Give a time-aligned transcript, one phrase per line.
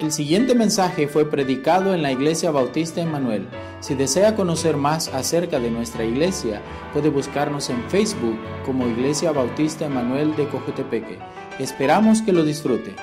[0.00, 3.48] El siguiente mensaje fue predicado en la Iglesia Bautista Emanuel.
[3.80, 9.86] Si desea conocer más acerca de nuestra iglesia, puede buscarnos en Facebook como Iglesia Bautista
[9.86, 11.18] Emanuel de Cojutepeque.
[11.58, 12.94] Esperamos que lo disfrute.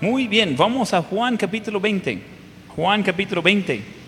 [0.00, 2.22] Muy bien, vamos a Juan capítulo 20.
[2.76, 3.98] Juan capítulo 20.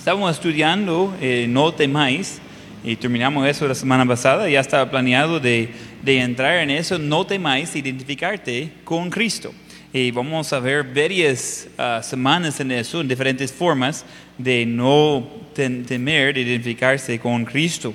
[0.00, 2.40] Estamos estudiando eh, No temáis
[2.82, 4.48] y terminamos eso la semana pasada.
[4.48, 5.68] Ya estaba planeado de,
[6.02, 6.98] de entrar en eso.
[6.98, 9.52] No temáis, identificarte con Cristo.
[9.92, 14.06] Y vamos a ver varias ah, semanas en eso, en diferentes formas
[14.38, 17.92] de no temer, de identificarse con Cristo.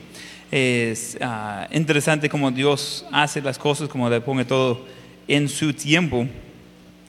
[0.51, 4.85] Es ah, interesante cómo Dios hace las cosas, como le pone todo
[5.27, 6.27] en su tiempo.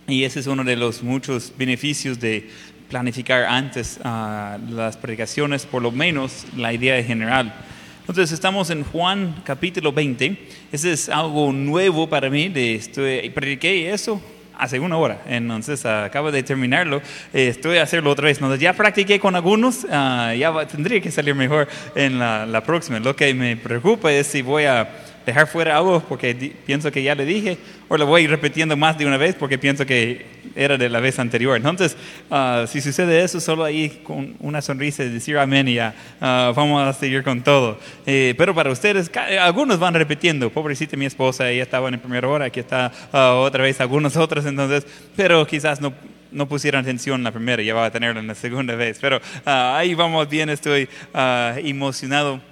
[0.08, 2.48] Y ese es uno de los muchos beneficios de
[2.88, 7.54] planificar antes ah, las predicaciones, por lo menos la idea general.
[8.00, 10.48] Entonces estamos en Juan capítulo 20.
[10.70, 12.48] Ese es algo nuevo para mí.
[12.48, 14.22] De, estoy, prediqué eso
[14.58, 17.02] hace una hora, entonces acabo de terminarlo.
[17.34, 18.38] Eh, estoy a hacerlo otra vez.
[18.38, 22.98] Entonces ya practiqué con algunos, ah, ya tendría que salir mejor en la, la próxima.
[23.00, 24.88] Lo que me preocupa es si voy a
[25.26, 29.04] dejar fuera algo porque pienso que ya le dije, o lo voy repitiendo más de
[29.04, 30.24] una vez porque pienso que
[30.54, 31.56] era de la vez anterior.
[31.56, 31.96] Entonces,
[32.30, 36.80] ah, si sucede eso, solo ahí con una sonrisa decir amén y ya, ah, vamos
[36.80, 37.78] a seguir con todo.
[38.06, 39.10] Eh, pero para ustedes,
[39.40, 43.64] algunos van repitiendo, pobrecita mi esposa, ella estaba en primera hora, aquí está ah, otra
[43.64, 45.92] vez algunos otros, entonces, pero quizás no
[46.32, 48.98] no pusieron atención la primera, ya va a tenerlo en la segunda vez.
[49.00, 52.42] Pero ahí vamos bien, estoy emocionado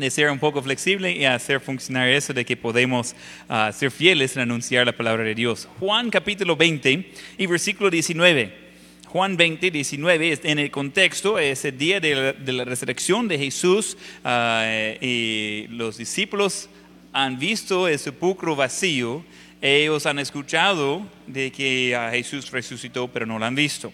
[0.00, 3.14] de ser un poco flexible y hacer funcionar eso de que podemos
[3.48, 5.68] ah, ser fieles en anunciar la palabra de Dios.
[5.78, 8.68] Juan capítulo 20 y versículo 19.
[9.06, 14.66] Juan 20, 19, en el contexto, es el día de la, resurrección de Jesús ah,
[15.00, 16.68] y los discípulos
[17.12, 19.24] han visto el sepulcro vacío,
[19.60, 23.92] ellos han escuchado de que ah, Jesús resucitó, pero no lo han visto.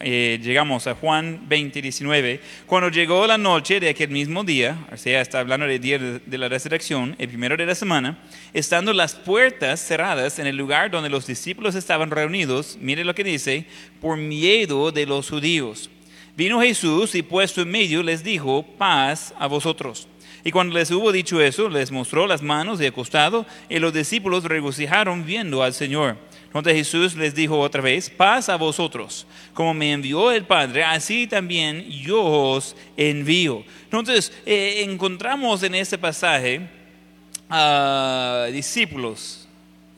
[0.00, 4.96] Eh, llegamos a Juan 20, 19, cuando llegó la noche de aquel mismo día, o
[4.96, 8.18] sea, está hablando del día de la resurrección, el primero de la semana,
[8.52, 13.24] estando las puertas cerradas en el lugar donde los discípulos estaban reunidos, mire lo que
[13.24, 13.64] dice,
[14.00, 15.88] por miedo de los judíos.
[16.36, 20.08] Vino Jesús y puesto en medio les dijo, paz a vosotros.
[20.44, 24.44] Y cuando les hubo dicho eso, les mostró las manos y acostado, y los discípulos
[24.44, 26.18] regocijaron viendo al Señor.
[26.46, 31.26] Entonces Jesús les dijo otra vez, paz a vosotros, como me envió el Padre, así
[31.26, 33.62] también yo os envío.
[33.84, 36.62] Entonces eh, encontramos en este pasaje
[37.50, 39.48] a discípulos,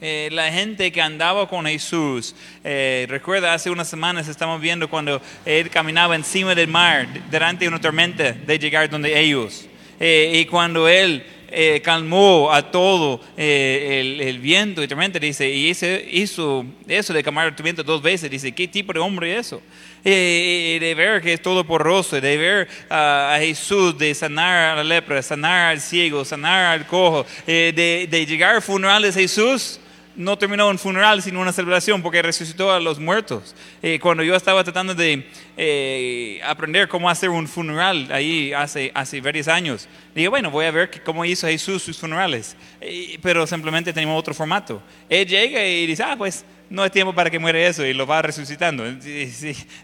[0.00, 2.34] eh, la gente que andaba con Jesús.
[2.64, 7.68] Eh, recuerda, hace unas semanas estamos viendo cuando él caminaba encima del mar, delante de
[7.68, 9.66] una tormenta, de llegar donde ellos.
[10.00, 16.66] y cuando él eh, calmó a todo eh, el, viento y tormenta, dice, y hizo
[16.86, 19.62] eso de calmar el viento dos veces, dice, ¿qué tipo de hombre es eso?
[20.04, 24.84] Eh, de ver que es todo porroso, de ver a Jesús, de sanar a la
[24.84, 29.80] lepra, de sanar al ciego, sanar al cojo, de, de llegar a funerales Jesús,
[30.18, 33.54] no terminó un funeral sino una celebración porque resucitó a los muertos.
[33.82, 39.20] Eh, cuando yo estaba tratando de eh, aprender cómo hacer un funeral ahí hace, hace
[39.20, 42.56] varios años, dije, bueno, voy a ver cómo hizo Jesús sus funerales.
[42.80, 44.82] Eh, pero simplemente tenemos otro formato.
[45.08, 48.06] Él llega y dice, ah, pues no hay tiempo para que muera eso y lo
[48.06, 48.84] va resucitando.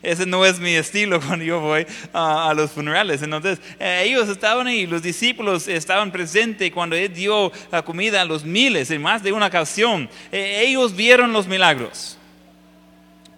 [0.03, 3.23] ese no es mi estilo cuando yo voy a, los funerales.
[3.23, 8.25] Entonces, eh, ellos estaban ahí, los discípulos estaban presentes cuando Él dio la comida a
[8.25, 10.09] los miles en más de una ocasión.
[10.31, 12.19] Eh, ellos vieron los milagros,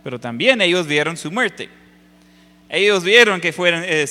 [0.02, 1.68] pero también ellos vieron su muerte.
[2.68, 4.06] Ellos vieron que fueron eh.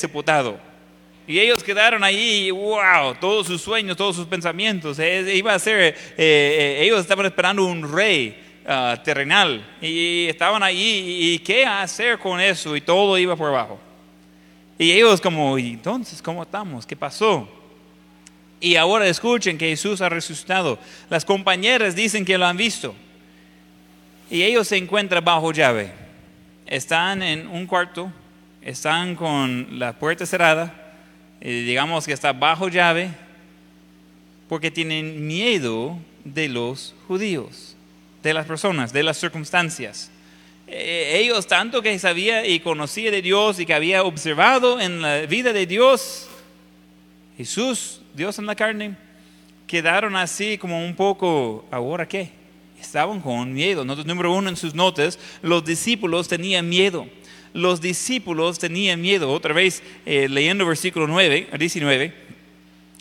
[1.27, 4.97] Y ellos quedaron ahí, wow, todos sus sueños, todos sus pensamientos.
[4.99, 11.67] iba a ser, ellos estaban esperando un rey Ah, terrenal y estaban allí y qué
[11.67, 13.79] hacer con eso y todo iba por abajo.
[14.79, 16.83] Y ellos como, ¿y entonces cómo estamos?
[16.83, 17.47] ¿Qué pasó?
[18.59, 20.79] Y ahora escuchen que Jesús ha resucitado.
[21.11, 22.95] Las compañeras dicen que lo han visto.
[24.31, 25.91] Y ellos se encuentran bajo llave.
[26.65, 28.11] Están en un cuarto,
[28.63, 30.73] están con la puerta cerrada,
[31.39, 33.11] y digamos que está bajo llave,
[34.49, 37.74] porque tienen miedo de los judíos
[38.25, 40.09] de las personas, de las circunstancias.
[40.67, 45.27] Eh, ellos tanto que sabía y conocía de Dios y que había observado en la
[45.27, 46.27] vida de Dios,
[47.37, 48.95] Jesús, Dios en la carne,
[49.67, 52.31] quedaron así como un poco, ¿ahora qué?
[52.81, 53.85] Estaban con miedo.
[53.85, 57.07] número uno en sus notas, los discípulos tenían miedo.
[57.53, 59.31] los discípulos tenían miedo.
[59.31, 62.13] Otra vez, eh, leyendo versículo 9, 19,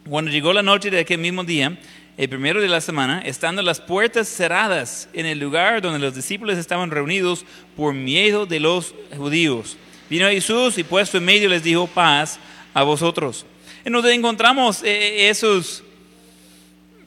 [0.09, 1.77] cuando llegó la noche de aquel mismo día,
[2.17, 6.59] el primero de la semana, estando las puertas cerradas en el lugar donde los discípulos
[6.59, 7.45] estaban reunidos
[7.77, 9.77] por miedo de los judíos.
[10.09, 12.39] Vino Jesús y puesto en medio les dijo paz
[12.73, 13.45] a vosotros.
[13.85, 15.83] En donde encontramos eh, esos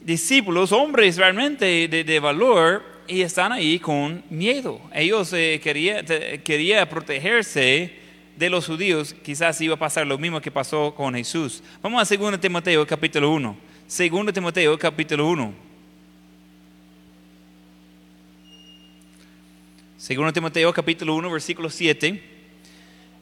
[0.02, 4.82] discípulos, hombres realmente de, valor, y están ahí con miedo.
[4.94, 6.06] Ellos eh, querían
[6.44, 7.94] quería protegerse
[8.36, 9.16] de los judíos.
[9.24, 11.64] Quizás iba a pasar lo mismo que pasó con Jesús.
[11.82, 13.67] Vamos a 2 Timoteo capítulo 1.
[13.88, 15.54] Segundo Timoteo capítulo 1.
[19.96, 22.22] Segundo Timoteo capítulo 1 versículo 7.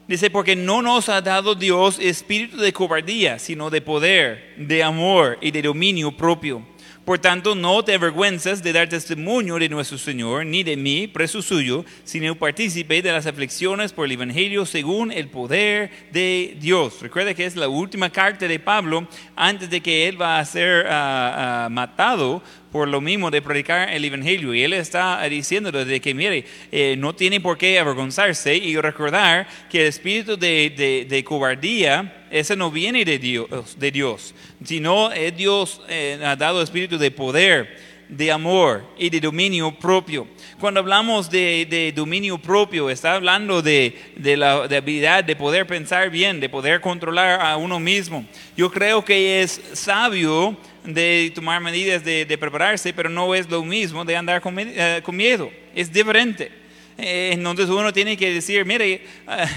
[0.08, 5.38] Dice, porque no nos ha dado Dios espíritu de cobardía, sino de poder, de amor
[5.40, 6.66] y de dominio propio.
[7.06, 11.40] Por tanto, no te avergüenzas de dar testimonio de nuestro Señor, ni de mí, preso
[11.44, 17.00] suyo, sino partícipe de las aflicciones por el Evangelio según el poder de Dios.
[17.04, 20.88] Recuerda que es la última carta de Pablo antes de que él va a ser
[20.90, 22.42] ah, ah, matado
[22.76, 24.54] por lo mismo de predicar el Evangelio.
[24.54, 26.44] Y él está diciendo de que, mire,
[26.74, 32.58] eh, no tiene por qué avergonzarse y recordar que el espíritu de, de, cobardía, ese
[32.58, 37.78] no viene de Dios, de Dios sino Dios eh, ha dado espíritu de poder,
[38.10, 40.28] de amor y de dominio propio.
[40.60, 45.66] Cuando hablamos de, de dominio propio, está hablando de, de la de habilidad de poder
[45.66, 48.26] pensar bien, de poder controlar a uno mismo.
[48.58, 54.06] Yo creo que es sabio de tomar medidas de, prepararse, pero no es lo mismo
[54.06, 55.52] de andar con, eh, miedo.
[55.74, 56.52] Es diferente.
[56.98, 59.48] Eh, entonces uno tiene que decir, mire, ah,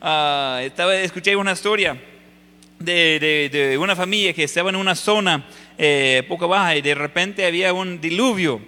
[0.00, 1.96] ah, estaba, escuché una historia
[2.78, 5.46] de, una familia que estaba en una zona
[5.76, 8.60] eh, poco baja y de repente había un diluvio.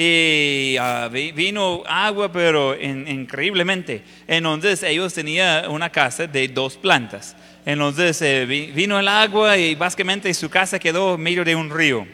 [0.00, 4.02] Y ah, vino agua, pero increíblemente.
[4.28, 7.36] Entonces ellos tenían una casa de dos plantas.
[7.70, 12.06] Entonces eh, vino el agua y básicamente su casa quedó en medio de un río.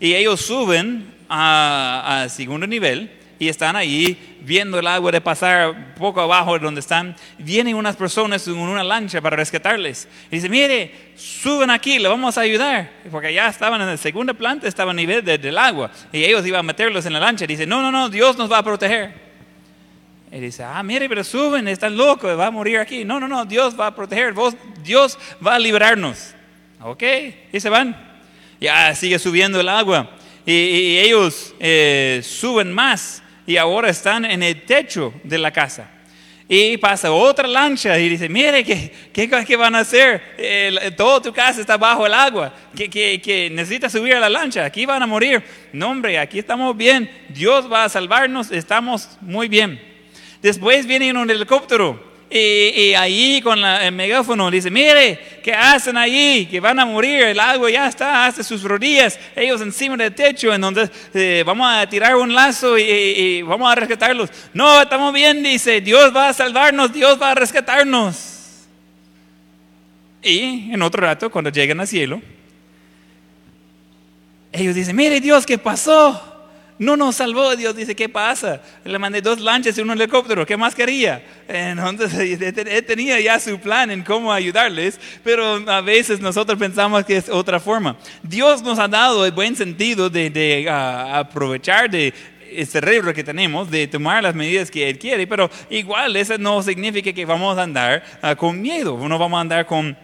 [0.00, 6.22] Y ellos suben al segundo nivel y están ahí viendo el agua de pasar poco
[6.22, 7.14] abajo de donde están.
[7.36, 10.08] Vienen unas personas en una lancha para rescatarles.
[10.30, 12.90] Y dice, mire, suben aquí, le vamos a ayudar.
[13.10, 15.90] Porque ya estaban en la segunda planta, estaban a nivel del agua.
[16.10, 17.44] Y ellos iban a meterlos en la lancha.
[17.44, 19.27] Y dice, no, no, no, Dios nos va a proteger.
[20.30, 23.04] Y dice, ah, mire, pero suben, están locos, va a morir aquí.
[23.04, 26.34] No, no, no, Dios va a proteger, vos, Dios va a liberarnos.
[26.80, 27.02] Ok,
[27.52, 27.96] y se van.
[28.60, 30.10] Ya sigue subiendo el agua.
[30.44, 35.90] Y, ellos eh, suben más y ahora están en el techo de la casa.
[36.50, 40.22] Y pasa otra lancha y dice, mire, ¿qué, qué, van a hacer?
[40.38, 44.30] Eh, toda tu casa está bajo el agua, que, que, que necesitas subir a la
[44.30, 45.42] lancha, aquí van a morir.
[45.74, 49.87] No, hombre, aquí estamos bien, Dios va a salvarnos, estamos muy bien.
[50.42, 56.46] Después viene un helicóptero y, ahí con el megáfono dice, mire, ¿qué hacen ahí?
[56.46, 60.52] Que van a morir, el agua ya está hasta sus rodillas, ellos encima del techo,
[60.52, 64.30] entonces eh, vamos a tirar un lazo y, vamos a rescatarlos.
[64.52, 68.66] No, estamos bien, dice, Dios va a salvarnos, Dios va a rescatarnos.
[70.22, 72.20] Y en otro rato, cuando llegan al cielo,
[74.52, 76.37] ellos dicen, mire Dios, ¿qué pasó?
[76.78, 78.62] No nos salvó, Dios dice, ¿qué pasa?
[78.84, 81.20] Le mandé dos lanchas y un helicóptero, ¿qué más quería?
[81.48, 87.16] Entonces, él tenía ya su plan en cómo ayudarles, pero a veces nosotros pensamos que
[87.16, 87.96] es otra forma.
[88.22, 92.14] Dios nos ha dado el buen sentido de, ah, aprovechar de
[92.50, 96.62] el cerebro que tenemos, de tomar las medidas que Él quiere, pero igual eso no
[96.62, 99.96] significa que vamos a andar ah, con miedo, no vamos a andar con...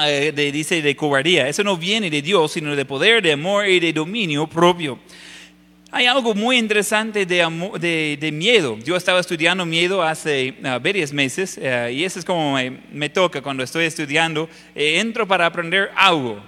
[0.00, 3.80] Eh, dice de cobardía, eso no viene de Dios, sino de poder, de amor y
[3.80, 5.00] de dominio propio.
[5.90, 8.76] Hay algo muy interesante de, de, miedo.
[8.84, 12.58] Yo estaba estudiando miedo hace ah, varios meses eh, y eso es como
[12.92, 14.50] me, toca cuando estoy estudiando.
[14.74, 16.42] Eh, entro para aprender algo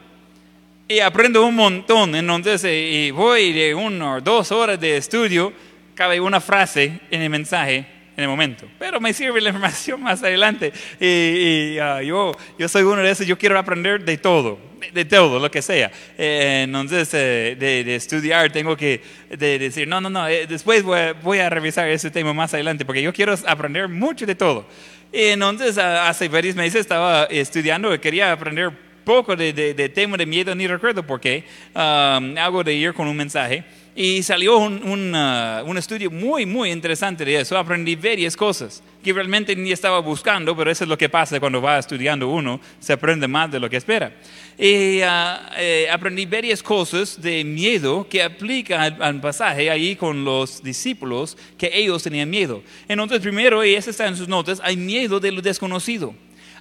[0.86, 2.14] y aprendo un montón.
[2.14, 5.54] Entonces eh, voy de una o dos horas de estudio,
[5.94, 7.86] cabe una frase en el mensaje
[8.20, 8.66] en el momento.
[8.78, 10.72] Pero me sirve la información más adelante.
[11.00, 14.58] Y, ah, yo, yo soy uno de esos, yo quiero aprender de todo,
[14.92, 15.90] de, todo, lo que sea.
[16.18, 19.00] Eh, entonces, eh, de, estudiar, tengo que
[19.30, 23.12] decir, no, no, no, eh, después voy a, revisar ese tema más adelante, porque yo
[23.12, 24.66] quiero aprender mucho de todo.
[25.12, 28.70] Y entonces, ah, hace varios meses estaba estudiando y quería aprender
[29.04, 31.44] poco de, tema de miedo, ni recuerdo por qué.
[31.74, 33.64] Um, algo de ir con un mensaje.
[34.02, 37.58] Y salió un, un, uh, un, estudio muy, muy interesante de eso.
[37.58, 41.60] Aprendí varias cosas que realmente ni estaba buscando, pero eso es lo que pasa cuando
[41.60, 44.10] va estudiando uno, se aprende más de lo que espera.
[44.58, 50.24] Y uh, eh, aprendí varias cosas de miedo que aplica al, al, pasaje ahí con
[50.24, 52.62] los discípulos, que ellos tenían miedo.
[52.88, 56.14] Entonces, primero, y eso está en sus notas, hay miedo de lo desconocido.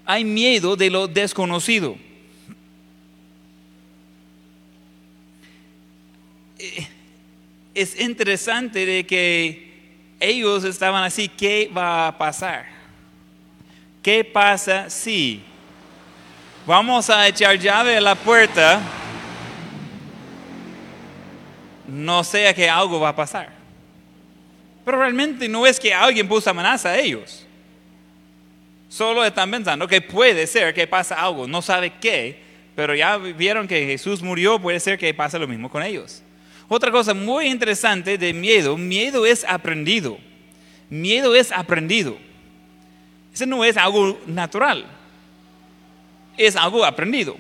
[0.03, 1.95] Hay miedo de lo desconocido.
[7.81, 9.69] Es interesante de que
[10.19, 12.65] ellos estaban así, ¿qué va a pasar?
[14.03, 15.41] ¿Qué pasa si
[16.65, 18.81] vamos a echar llave a la puerta?
[21.87, 23.49] No sea que algo va a pasar.
[24.83, 27.45] Pero realmente no es que alguien puso amenaza a ellos.
[28.89, 32.41] Solo están pensando que puede ser que pasa algo, no sabe qué,
[32.75, 36.23] pero ya vieron que Jesús murió, puede ser que pase lo mismo con ellos.
[36.69, 40.17] Otra cosa muy interesante de miedo, miedo es aprendido.
[40.89, 42.17] Miedo es aprendido.
[43.33, 44.85] Eso no es algo natural,
[46.37, 47.35] es algo aprendido.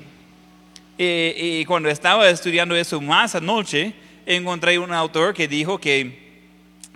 [0.97, 3.93] y cuando estaba estudiando eso más anoche,
[4.25, 6.29] encontré un autor que dijo que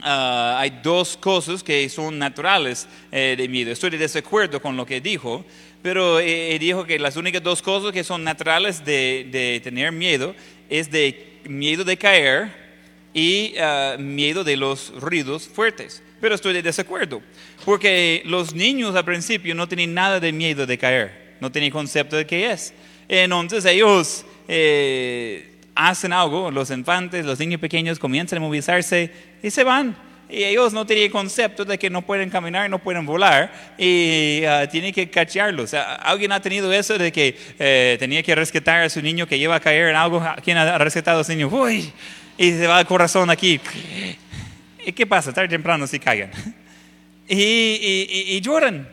[0.03, 3.71] Uh, hay dos cosas que son naturales eh, de miedo.
[3.71, 5.45] Estoy de desacuerdo con lo que dijo,
[5.81, 10.35] pero eh, dijo que las únicas dos cosas que son naturales de, de tener miedo
[10.69, 12.51] es de miedo de caer
[13.13, 16.01] y uh, miedo de los ruidos fuertes.
[16.19, 17.21] Pero estoy de desacuerdo,
[17.65, 22.15] porque los niños al principio no tienen nada de miedo de caer, no tienen concepto
[22.15, 22.73] de qué es.
[23.09, 29.63] Entonces ellos eh, hacen algo, los infantes, los niños pequeños comienzan a movilizarse y se
[29.63, 29.97] van
[30.33, 34.67] y ellos no tenían concepto de que no pueden caminar, no pueden volar y uh,
[34.67, 35.75] tienen que cachearlos.
[35.75, 39.55] ¿Alguien ha tenido eso de que eh, tenía que rescatar a su niño que lleva
[39.55, 40.23] a caer en algo?
[40.43, 41.49] ¿Quién ha rescatado a su niño?
[41.49, 41.91] Uy,
[42.35, 43.59] y se va el corazón aquí.
[44.83, 45.31] ¿Y qué pasa?
[45.31, 46.31] Tarde temprano si caigan.
[47.25, 48.85] Y, y, y, y lloran.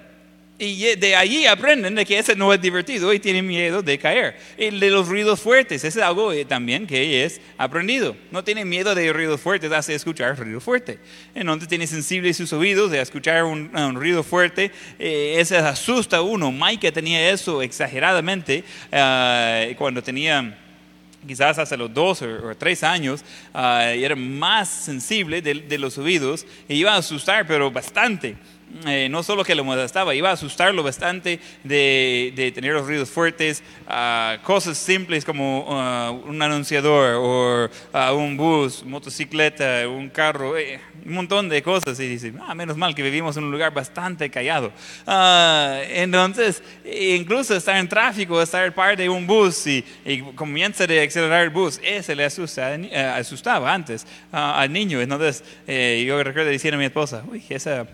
[0.63, 4.37] Y de allí aprenden de que ese no es divertido y tienen miedo de caer.
[4.59, 8.15] Y de los ruidos fuertes, ese es algo eh, también que es aprendido.
[8.31, 10.99] No tienen miedo de ruidos fuertes, hace escuchar ruido fuerte.
[11.35, 14.71] Entonces tiene sensibles sus oídos de escuchar un, un ruido fuerte.
[14.99, 16.53] Eh, ese asusta a uno.
[16.53, 18.63] Mike tenía eso exageradamente
[18.93, 20.59] uh, cuando tenía
[21.27, 23.25] quizás hace los dos o, tres años,
[23.55, 28.37] uh, era más sensible de, de, los oídos y iba a asustar, pero bastante.
[28.87, 33.11] Eh, no solo que lo molestaba, iba a asustarlo bastante de, de tener los ruidos
[33.11, 40.57] fuertes, uh, cosas simples como uh, un anunciador o uh, un bus, motocicleta, un carro,
[40.57, 41.99] eh, un montón de cosas.
[41.99, 44.73] Y dice, ah, menos mal que vivimos en un lugar bastante callado.
[45.91, 51.43] entonces, incluso estar en tráfico, estar parte de un bus y, y comienza a acelerar
[51.43, 55.01] el bus, ese le asusta, eh, asustaba antes al niño.
[55.01, 57.87] Entonces, yo recuerdo diciendo a mi esposa, uy, esa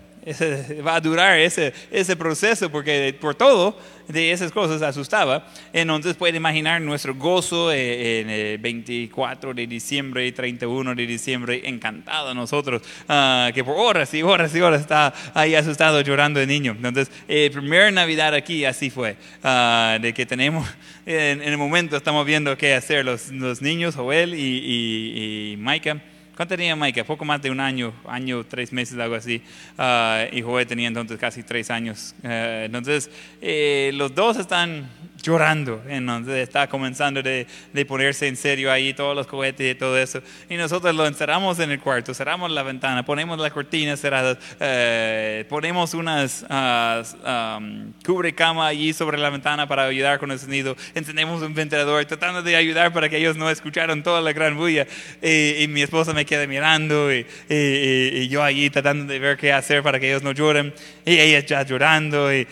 [0.85, 5.47] va a durar ese, ese proceso porque por todo de esas cosas asustaba.
[5.73, 11.61] Entonces puede imaginar nuestro gozo eh, en el 24 de diciembre y 31 de diciembre,
[11.65, 16.47] encantado nosotros, uh, que por horas y horas y horas está ahí asustado llorando de
[16.47, 16.75] niño.
[16.77, 20.67] Entonces, eh, primera Navidad aquí así fue, uh, de que tenemos,
[21.05, 25.57] en, en, el momento estamos viendo qué hacer los, los niños, Joel y, y, y
[25.57, 26.01] Micah.
[26.37, 27.03] ¿Cuánto tenía Mike?
[27.03, 29.41] Poco más de un año, año, tres meses, algo así.
[29.75, 32.13] Uh, y Joel tenía entonces casi tres años.
[32.23, 32.27] Uh,
[32.65, 33.09] entonces,
[33.41, 34.87] eh, los dos están
[35.21, 35.81] llorando.
[35.87, 40.21] Entonces está comenzando de, de, ponerse en serio ahí todos los cohetes y todo eso.
[40.49, 45.45] Y nosotros lo encerramos en el cuarto, cerramos la ventana, ponemos las cortinas cerradas, eh,
[45.49, 50.75] ponemos unas uh, um, cubre cama allí sobre la ventana para ayudar con el sonido,
[50.95, 54.87] encendemos un ventilador tratando de ayudar para que ellos no escucharan toda la gran bulla.
[55.21, 59.37] Y, y mi esposa me queda mirando y, y, y, yo allí tratando de ver
[59.37, 60.73] qué hacer para que ellos no lloren.
[61.05, 62.45] Y ella ya llorando y,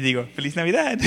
[0.00, 0.98] digo, feliz Navidad.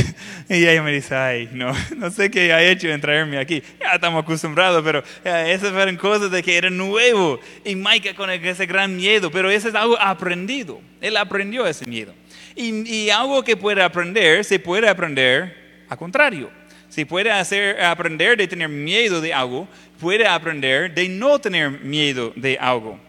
[0.60, 3.62] Y ella me dice, ay, no, no sé qué ha hecho en traerme aquí.
[3.80, 7.40] Ya estamos acostumbrados, pero eh, esas fueron cosas de que era nuevo.
[7.64, 10.82] Y Mike con ese gran miedo, pero eso es algo aprendido.
[11.00, 12.14] Él aprendió ese miedo.
[12.56, 15.56] Y, y algo que puede aprender, se puede aprender
[15.88, 16.50] a contrario.
[16.90, 19.68] Si puede hacer, aprender de tener miedo de algo,
[20.00, 23.00] puede aprender de no tener miedo de algo.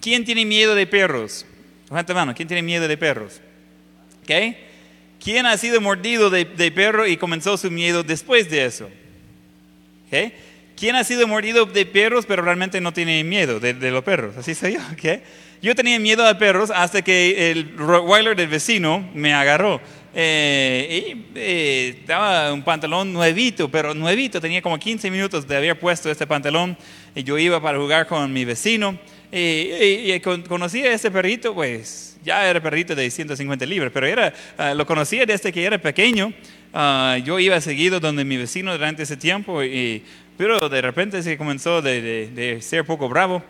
[0.00, 1.44] ¿Quién tiene miedo de perros?
[1.90, 3.42] Levanta mano, ¿quién tiene miedo de perros?
[4.22, 4.69] ¿Ok?
[5.22, 8.88] ¿Quién ha sido mordido de, de, perro y comenzó su miedo después de eso?
[10.06, 10.32] ¿Okay?
[10.76, 14.36] ¿Quién ha sido mordido de perros pero realmente no tiene miedo de, de los perros?
[14.38, 14.80] Así soy yo.
[14.92, 15.22] ¿okay?
[15.62, 19.80] Yo tenía miedo a perros hasta que el Rottweiler del vecino me agarró.
[20.14, 25.78] Eh, y, eh, estaba un pantalón nuevito, pero nuevito, tenía como 15 minutos de haber
[25.78, 26.76] puesto este pantalón
[27.14, 28.98] y yo iba para jugar con mi vecino
[29.32, 34.74] y, conocí a ese perrito, pues ya era perrito de 150 libras, pero era, ah,
[34.74, 36.32] lo conocía desde que era pequeño.
[36.72, 40.02] Ah, yo iba seguido donde mi vecino durante ese tiempo, y,
[40.36, 43.42] pero de repente se comenzó de, de, ser poco bravo.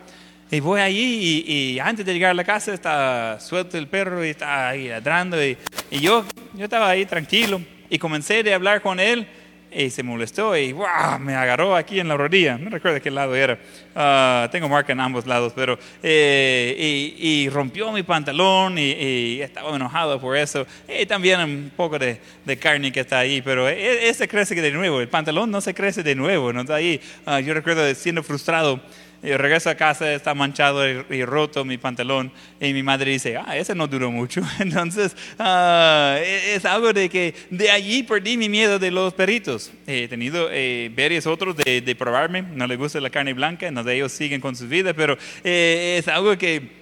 [0.51, 4.29] Y voy allí y, antes de llegar a la casa está suelto el perro y
[4.29, 5.57] está ahí ladrando y,
[5.89, 9.25] y yo, yo estaba ahí tranquilo y comencé a hablar con él
[9.71, 10.75] y se molestó y
[11.19, 12.57] me agarró aquí en la rodilla.
[12.57, 13.57] No recuerdo qué lado era.
[13.95, 15.79] Ah, tengo marca en ambos lados, pero.
[16.03, 20.65] Eh, y, rompió mi pantalón y, estaba enojado por eso.
[20.87, 24.71] Y también un poco de, de, carne que está ahí, pero e, ese crece de
[24.71, 25.01] nuevo.
[25.01, 26.99] El pantalón no se crece de nuevo, no está ahí.
[27.25, 28.81] Ah, yo recuerdo siendo frustrado
[29.23, 32.31] y regreso a casa, está manchado y, roto mi pantalón.
[32.59, 34.41] Y mi madre dice, ah, ese no duró mucho.
[34.59, 39.71] Entonces, e, es algo de que de allí perdí mi miedo de los perritos.
[39.85, 42.41] He tenido eh, varios otros de, de, probarme.
[42.41, 46.07] No les gusta la carne blanca, de ellos siguen con su vida, pero eh, es
[46.07, 46.81] algo que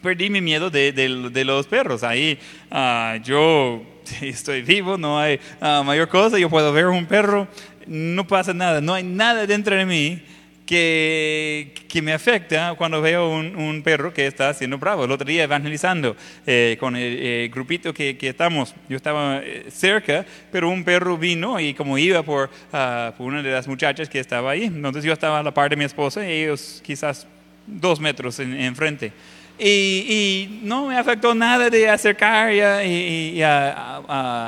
[0.00, 2.04] perdí mi miedo de, de, los perros.
[2.04, 2.38] Ahí
[2.70, 3.82] ah, yo
[4.20, 6.38] estoy vivo, no hay ah, mayor cosa.
[6.38, 7.48] Yo puedo ver un perro,
[7.88, 10.22] no pasa nada, no hay nada dentro de mí
[10.72, 15.04] que, que, me afecta cuando veo un, un, perro que está siendo bravo.
[15.04, 20.24] El otro día evangelizando eh, con el, grupito que, que, estamos, yo estaba eh, cerca,
[20.50, 24.18] pero un perro vino y como iba por, uh, por una de las muchachas que
[24.18, 27.26] estaba ahí, entonces yo estaba a la par de mi esposa y ellos quizás
[27.66, 29.08] dos metros enfrente.
[29.08, 29.12] En
[29.58, 34.00] y, y, no me afectó nada de acercar y, y a,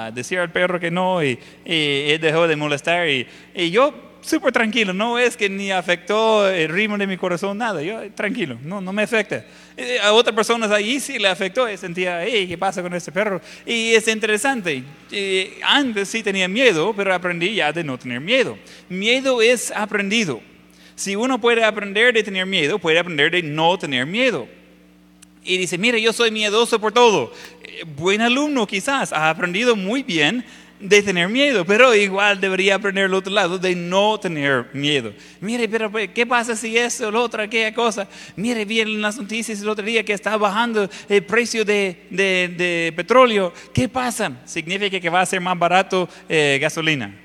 [0.07, 3.27] a, decir al perro que no y, él dejó de molestar y,
[3.71, 8.11] yo súper tranquilo, no es que ni afectó el ritmo de mi corazón, nada, yo
[8.13, 9.45] tranquilo, no, no me afecta.
[9.77, 13.13] Eh, a otras personas ahí sí le afectó y sentía, hey, ¿qué pasa con este
[13.13, 13.41] perro?
[13.67, 18.59] Y es interesante, eh, antes sí tenía miedo, pero aprendí ya de no tener miedo.
[18.89, 20.41] Miedo es aprendido.
[20.97, 24.49] Si uno puede aprender de tener miedo, puede aprender de no tener miedo.
[25.43, 27.33] Y dice, mire, yo soy miedoso por todo.
[27.63, 30.45] Eh, buen alumno quizás, ha aprendido muy bien
[30.81, 35.13] de tener miedo, pero igual debería aprender el otro lado, de no tener miedo.
[35.41, 38.09] Mire, pero pues, ¿qué pasa si eso, lo otro, aquella cosa?
[38.37, 42.93] Mire, vi en las noticias el otro día que está bajando el precio de, de,
[42.95, 43.53] petróleo.
[43.73, 44.33] ¿Qué pasa?
[44.45, 47.24] Significa que va a ser más barato eh, gasolina.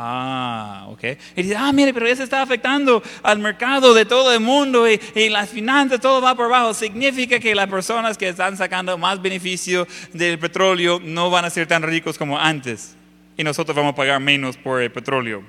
[0.00, 1.02] Ah, ok.
[1.34, 5.00] Y dice, ah, mire, pero eso está afectando al mercado de todo el mundo y,
[5.16, 6.72] y, las finanzas, todo va por abajo.
[6.72, 11.66] Significa que las personas que están sacando más beneficio del petróleo no van a ser
[11.66, 12.94] tan ricos como antes.
[13.36, 15.42] Y nosotros vamos a pagar menos por el petróleo.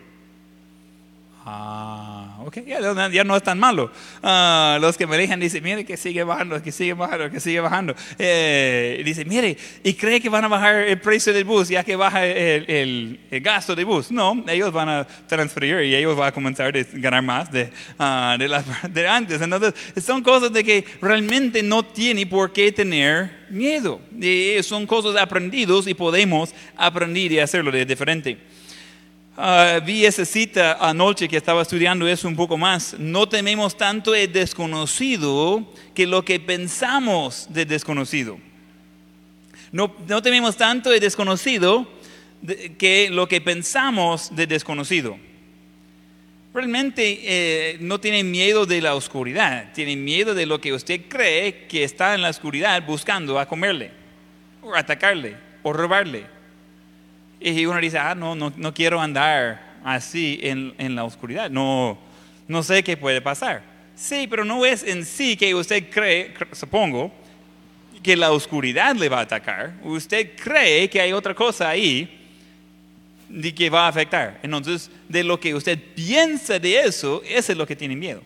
[1.45, 2.08] Ah
[2.65, 3.91] ya, no es tan malo.
[4.23, 7.59] Ah, los que me dejan dicen, mire que sigue bajando, que sigue bajando, que sigue
[7.59, 7.95] bajando.
[8.17, 11.95] Eh, dice, mire, y cree que van a bajar el precio del bus ya que
[11.95, 14.11] baja el, el, gasto del bus.
[14.11, 18.37] No, ellos van a transferir y ellos van a comenzar a ganar más de, uh,
[18.37, 19.41] de, de antes.
[19.41, 24.01] Entonces, son cosas de que realmente no tiene por qué tener miedo.
[24.63, 28.37] son cosas aprendidos y podemos aprender y hacerlo de diferente.
[29.41, 32.95] Ah, vi esa cita anoche que estaba estudiando eso un poco más.
[32.99, 38.37] No tememos tanto el desconocido que lo que pensamos de desconocido.
[39.71, 41.87] No, no tememos tanto el desconocido
[42.77, 45.17] que lo que pensamos de desconocido.
[46.53, 51.65] Realmente eh, no tienen miedo de la oscuridad, tienen miedo de lo que usted cree
[51.67, 53.91] que está en la oscuridad buscando a comerle,
[54.61, 56.38] o atacarle, o robarle.
[57.39, 61.97] Y uno dice, ah, no, no, no quiero andar así en, en, la oscuridad, no,
[62.47, 63.61] no sé qué puede pasar.
[63.95, 67.11] Sí, pero no es en sí que usted cree, supongo,
[68.01, 69.73] que la oscuridad le va a atacar.
[69.83, 72.17] Usted cree que hay otra cosa ahí
[73.27, 74.39] de que va a afectar.
[74.41, 78.21] Entonces, de lo que usted piensa de eso, eso es lo que tiene miedo.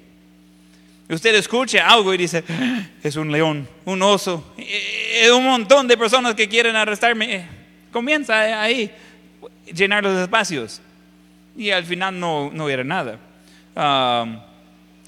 [1.10, 5.98] Usted escucha algo y dice, ah, es un león, un oso, es un montón de
[5.98, 7.63] personas que quieren arrestarme.
[7.94, 8.92] Comienza ahí
[9.72, 10.82] llenar los espacios.
[11.56, 13.20] Y al final no, no era nada.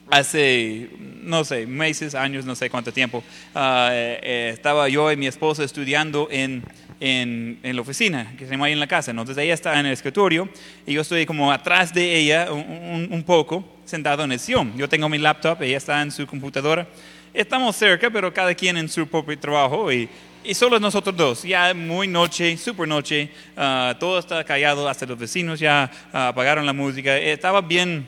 [0.10, 0.89] hace,
[1.24, 3.24] no sé, meses, años, no sé cuánto tiempo,
[3.56, 6.63] ah, eh, eh, estaba yo y mi esposa estudiando en,
[7.00, 9.10] en, en, la oficina, que se llama ahí en la casa.
[9.10, 10.48] Entonces ella está en el escritorio
[10.86, 14.78] y yo estoy como atrás de ella un, un poco, sentado en el sillón.
[14.78, 16.88] Yo tengo mi laptop, ella está en su computadora.
[17.34, 20.08] Estamos cerca, pero cada quien en su propio trabajo y
[20.45, 25.17] y solo nosotros dos, ya muy noche, super noche, ah, todo está callado, hasta los
[25.17, 28.08] vecinos ya ah, apagaron la música, estaba bien,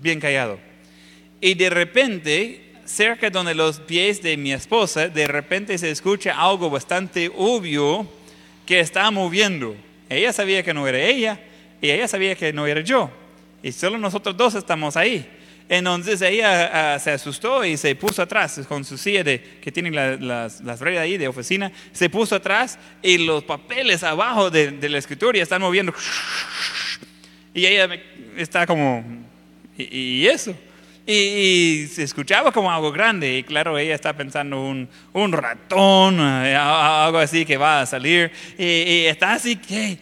[0.00, 0.58] bien callado.
[1.40, 6.68] Y de repente cerca donde los pies de mi esposa, de repente se escucha algo
[6.68, 8.06] bastante obvio
[8.66, 9.74] que está moviendo.
[10.08, 11.40] Ella sabía que no era ella
[11.80, 13.10] y ella sabía que no era yo.
[13.62, 15.28] Y solo nosotros dos estamos ahí.
[15.70, 19.94] Entonces ella ah, se asustó y se puso atrás con su silla de, que tienen
[19.94, 21.70] las, las redes ahí de oficina.
[21.92, 25.94] Se puso atrás y los papeles abajo de, del escritorio están moviendo.
[27.54, 27.88] Y ella
[28.36, 29.04] está como,
[29.78, 30.56] ¿y, eso?
[31.06, 36.56] Y, se escuchaba como algo grande y claro, ella está pensando un, un ratón, eh,
[36.56, 38.32] algo así que va a salir.
[38.58, 39.98] Y, está así que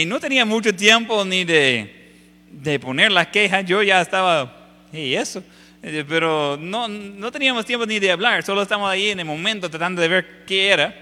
[0.00, 2.10] y no tenía mucho tiempo ni de,
[2.50, 3.60] de poner la queja.
[3.60, 4.63] Yo ya estaba
[4.94, 5.42] y eso.
[5.86, 9.68] Eh, pero no, no teníamos tiempo ni de hablar, solo estábamos ahí en el momento
[9.68, 10.94] tratando de ver qué era.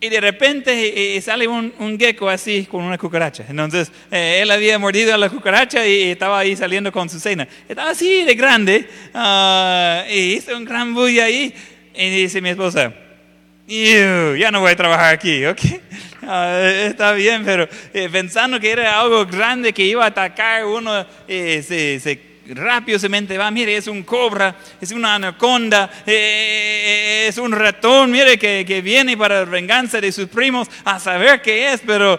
[0.00, 3.44] Y de repente eh, eh, sale un, un, gecko así con una cucaracha.
[3.48, 7.46] Entonces él había mordido a la cucaracha y estaba ahí saliendo con su cena.
[7.68, 11.52] Estaba así de grande ah, y hizo un gran bulla ahí.
[11.94, 12.92] Y dice mi esposa,
[13.66, 15.60] ya no voy a trabajar aquí, ¿ok?
[16.28, 17.68] Ah, está bien, pero
[18.10, 23.36] pensando que era algo grande que iba a atacar uno, se, se rápido se mente
[23.38, 28.38] va, mire, es un cobra, es una anaconda, eh, eh, eh, es un ratón, mire,
[28.38, 32.18] que, que, viene para venganza de sus primos, a saber qué es, pero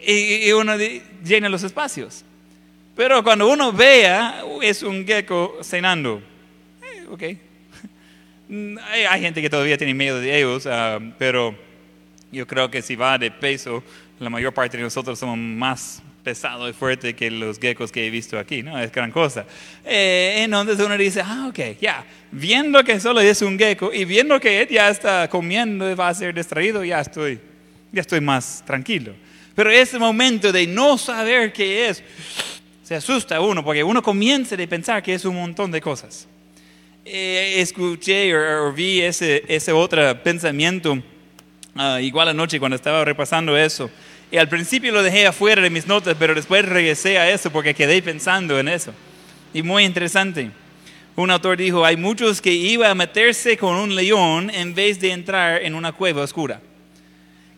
[0.00, 0.74] y, uno
[1.24, 2.24] llena los espacios.
[2.96, 6.22] Pero cuando uno vea, es un gecko cenando.
[7.10, 7.22] ok.
[8.90, 11.54] Hay, gente que todavía tiene miedo de ellos, ah, pero
[12.32, 13.82] yo creo que si va de peso,
[14.18, 18.10] la mayor parte de nosotros somos más pesado y fuerte que los geckos que he
[18.10, 18.78] visto aquí, ¿no?
[18.78, 19.46] Es gran cosa.
[19.84, 24.38] Eh, entonces uno dice, ah, ok, ya, viendo que solo es un gecko y viendo
[24.38, 27.40] que él ya está comiendo y va a ser distraído, ya estoy,
[27.92, 29.14] ya estoy más tranquilo.
[29.54, 32.02] Pero ese momento de no saber qué es,
[32.82, 36.26] se asusta uno, porque uno comienza a pensar que es un montón de cosas.
[37.04, 43.90] Eh, escuché o, vi ese, ese otro pensamiento, uh, igual anoche cuando estaba repasando eso,
[44.30, 47.74] y al principio lo dejé afuera de mis notas, pero después regresé a eso porque
[47.74, 48.92] quedé pensando en eso.
[49.52, 50.52] Y muy interesante.
[51.16, 55.10] Un autor dijo, hay muchos que iban a meterse con un león en vez de
[55.10, 56.60] entrar en una cueva oscura.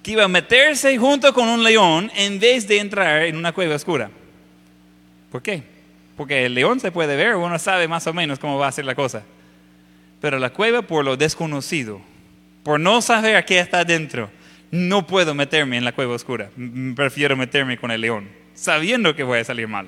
[0.02, 3.74] Que iban a meterse junto con un león en vez de entrar en una cueva
[3.74, 4.10] oscura.
[5.30, 5.62] ¿Por qué?
[6.16, 8.86] Porque el león se puede ver, uno sabe más o menos cómo va a ser
[8.86, 9.22] la cosa.
[10.22, 12.00] Pero la cueva por lo desconocido,
[12.62, 14.30] por no saber qué está dentro
[14.72, 16.50] no puedo meterme en la cueva oscura,
[16.96, 19.86] prefiero meterme con el león, sabiendo que voy a salir mal.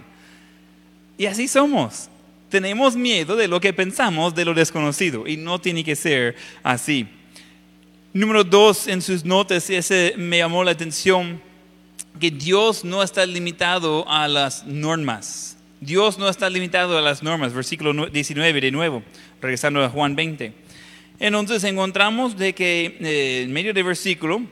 [1.16, 2.11] Y así somos.
[2.51, 7.09] Tenemos miedo de lo que pensamos de lo desconocido y no tiene que ser así.
[8.12, 11.40] Número dos, en sus notas, ese me llamó la atención,
[12.20, 15.57] que Dios no está limitado a las normas.
[15.81, 17.53] Dios no está limitado a las normas.
[17.55, 19.03] Versículo 19 de nuevo,
[19.40, 20.53] regresando a Juan 20.
[21.18, 24.42] Entonces encontramos de que eh, en medio del versículo,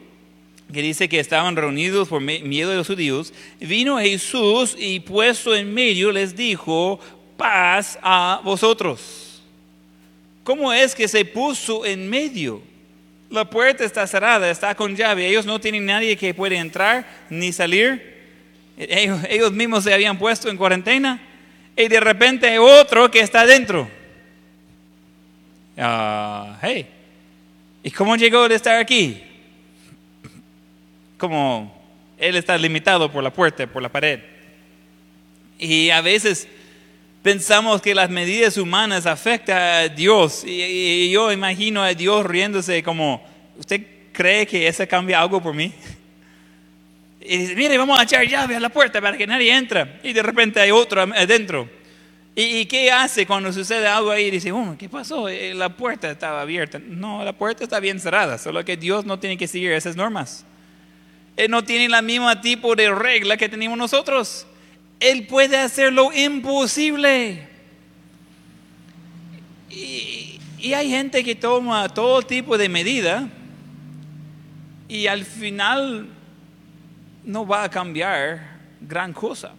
[0.72, 5.72] que dice que estaban reunidos por miedo de los judíos, vino Jesús y puesto en
[5.72, 6.98] medio les dijo,
[7.36, 9.42] paz a vosotros.
[10.44, 12.62] ¿Cómo es que se puso en medio?
[13.30, 17.52] La puerta está cerrada, está con llave, ellos no tienen nadie que puede entrar ni
[17.52, 18.10] salir.
[18.76, 21.20] Ellos, mismos se habían puesto en cuarentena
[21.76, 23.88] y de repente otro que está dentro.
[25.76, 26.86] Ah, hey,
[27.82, 29.22] ¿y cómo llegó de estar aquí?
[31.22, 31.72] Como
[32.18, 34.18] Él está limitado por la puerta, por la pared.
[35.56, 36.48] Y a veces
[37.22, 40.42] pensamos que las medidas humanas afectan a Dios.
[40.44, 43.24] Y, yo imagino a Dios riéndose como,
[43.56, 45.72] ¿usted cree que eso cambia algo por mí?
[47.24, 50.00] Y dice, mire, vamos a echar llave a la puerta para que nadie entre.
[50.02, 51.70] Y de repente hay otro adentro.
[52.34, 54.28] ¿Y, qué hace cuando sucede algo ahí?
[54.28, 55.28] Dice, oh, ¿qué pasó?
[55.28, 56.80] Eh, la puerta estaba abierta.
[56.84, 60.44] No, la puerta está bien cerrada, solo que Dios no tiene que seguir esas normas.
[61.36, 64.46] Él no tiene la misma tipo de regla que tenemos nosotros.
[65.00, 67.48] Él puede hacer lo imposible.
[69.70, 73.28] Y, y, hay gente que toma todo tipo de medida
[74.86, 76.08] y al final
[77.24, 79.54] no va a cambiar gran cosa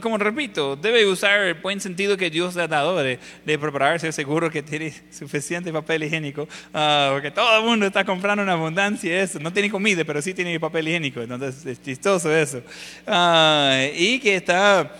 [0.00, 4.50] como repito, debe usar el buen sentido que Dios le ha dado de, prepararse seguro
[4.50, 9.38] que tiene suficiente papel higiénico, ah, porque todo el mundo está comprando una abundancia eso.
[9.38, 12.62] No tiene comida, pero sí tiene papel higiénico, entonces es chistoso eso.
[13.06, 14.92] Ah, y que está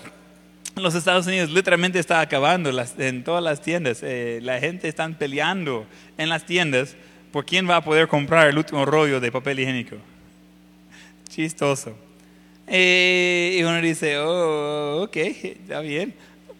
[0.76, 4.00] los Estados Unidos literalmente está acabando en todas las tiendas.
[4.02, 5.87] Eh, la gente está peleando
[6.18, 6.96] en las tiendas
[7.33, 9.96] por quién va a poder comprar el último rollo de papel higiénico.
[11.29, 12.05] Chistoso.
[12.66, 16.14] Eh, y uno dice, oh, ok, está bien.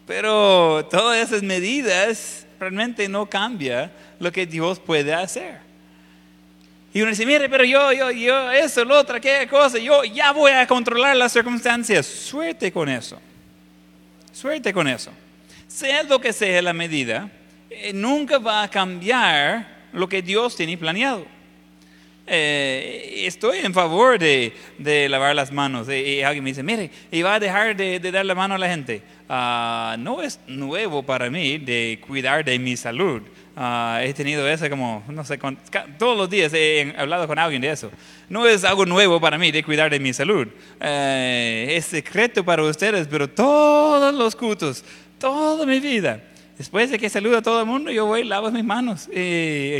[0.05, 5.59] Pero todas esas medidas realmente no cambia lo que Dios puede hacer.
[6.93, 10.31] Y uno dice, mire, pero yo, yo, yo, eso, lo otro, qué cosa, yo ya
[10.31, 12.05] voy a controlar las circunstancias.
[12.05, 13.19] Suerte con eso.
[14.31, 15.11] Suerte con eso.
[15.67, 17.29] Sea lo que sea la medida,
[17.69, 21.25] eh, nunca va a cambiar lo que Dios tiene planeado.
[22.27, 25.87] Eh, estoy en favor de, de lavar las manos.
[25.89, 28.57] Y, alguien me dice, mire, ¿y va a dejar de, de dar la mano a
[28.57, 29.01] la gente?
[29.29, 33.21] Ah, no es nuevo para mí de cuidar de mi salud.
[33.55, 35.39] Ah, he tenido eso como, no sé,
[35.97, 37.89] todos los días he hablado con alguien de eso.
[38.29, 40.47] No es algo nuevo para mí de cuidar de mi salud.
[40.79, 44.85] Eh, es secreto para ustedes, pero todos los cultos,
[45.17, 46.21] toda mi vida,
[46.57, 49.07] Después de que saludo a todo el mundo, yo voy y lavo mis manos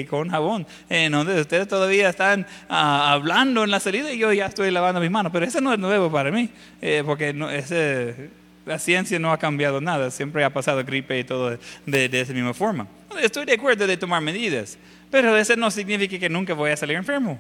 [0.10, 0.68] con jabón.
[0.90, 5.02] En donde ustedes todavía están ah, hablando en la salida y yo ya estoy lavando
[5.02, 5.32] mis manos.
[5.32, 8.30] Pero eso no es nuevo para mí, eh, porque no, ese,
[8.68, 10.12] la ciencia no ha cambiado nada.
[10.12, 12.88] Siempre ha pasado gripe y todo de, de esa misma forma.
[13.20, 14.78] Estoy de acuerdo de tomar medidas,
[15.10, 17.40] pero eso no significa que nunca voy a salir enfermo.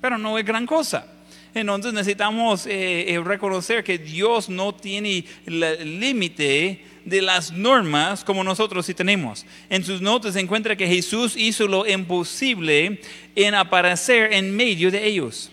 [0.00, 1.06] Pero no es gran cosa.
[1.52, 8.86] Entonces necesitamos eh, eh, reconocer que Dios no tiene límite de las normas como nosotros
[8.86, 9.46] sí tenemos.
[9.68, 13.00] En sus notas se encuentra que Jesús hizo lo imposible
[13.34, 15.50] en aparecer en medio de ellos.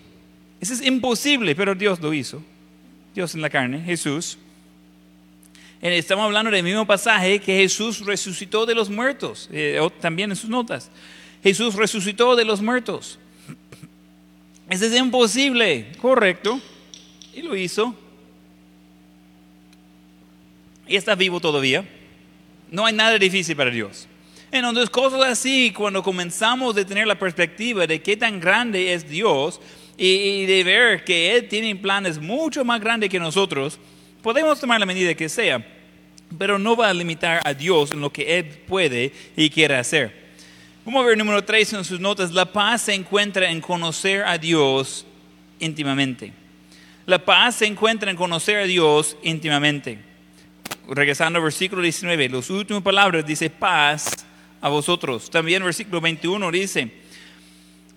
[0.60, 2.42] Eso es imposible, pero Dios lo hizo.
[3.14, 4.38] Dios en la carne, Jesús.
[5.80, 10.50] Estamos hablando del mismo pasaje que Jesús resucitó de los muertos, eh, también en sus
[10.50, 10.90] notas.
[11.42, 13.18] Jesús resucitó de los muertos.
[14.68, 16.60] Eso es imposible, correcto.
[17.32, 17.94] Y lo hizo
[20.88, 21.84] y está vivo todavía.
[22.70, 24.08] No hay nada difícil para Dios.
[24.50, 29.60] Entonces, cosas así, cuando comenzamos a tener la perspectiva de qué tan grande es Dios
[29.96, 33.78] y, de ver que Él tiene planes mucho más grandes que nosotros,
[34.22, 35.64] podemos tomar la medida que sea,
[36.38, 40.28] pero no va a limitar a Dios en lo que Él puede y quiere hacer.
[40.84, 42.32] Vamos a ver número 3 en sus notas.
[42.32, 45.04] La paz se encuentra en conocer a Dios
[45.58, 46.32] íntimamente.
[47.04, 50.07] La paz se encuentra en conocer a Dios íntimamente
[50.88, 54.26] regresando al versículo 19, las últimas palabras dice paz
[54.60, 55.30] a vosotros.
[55.30, 56.90] También versículo 21 dice,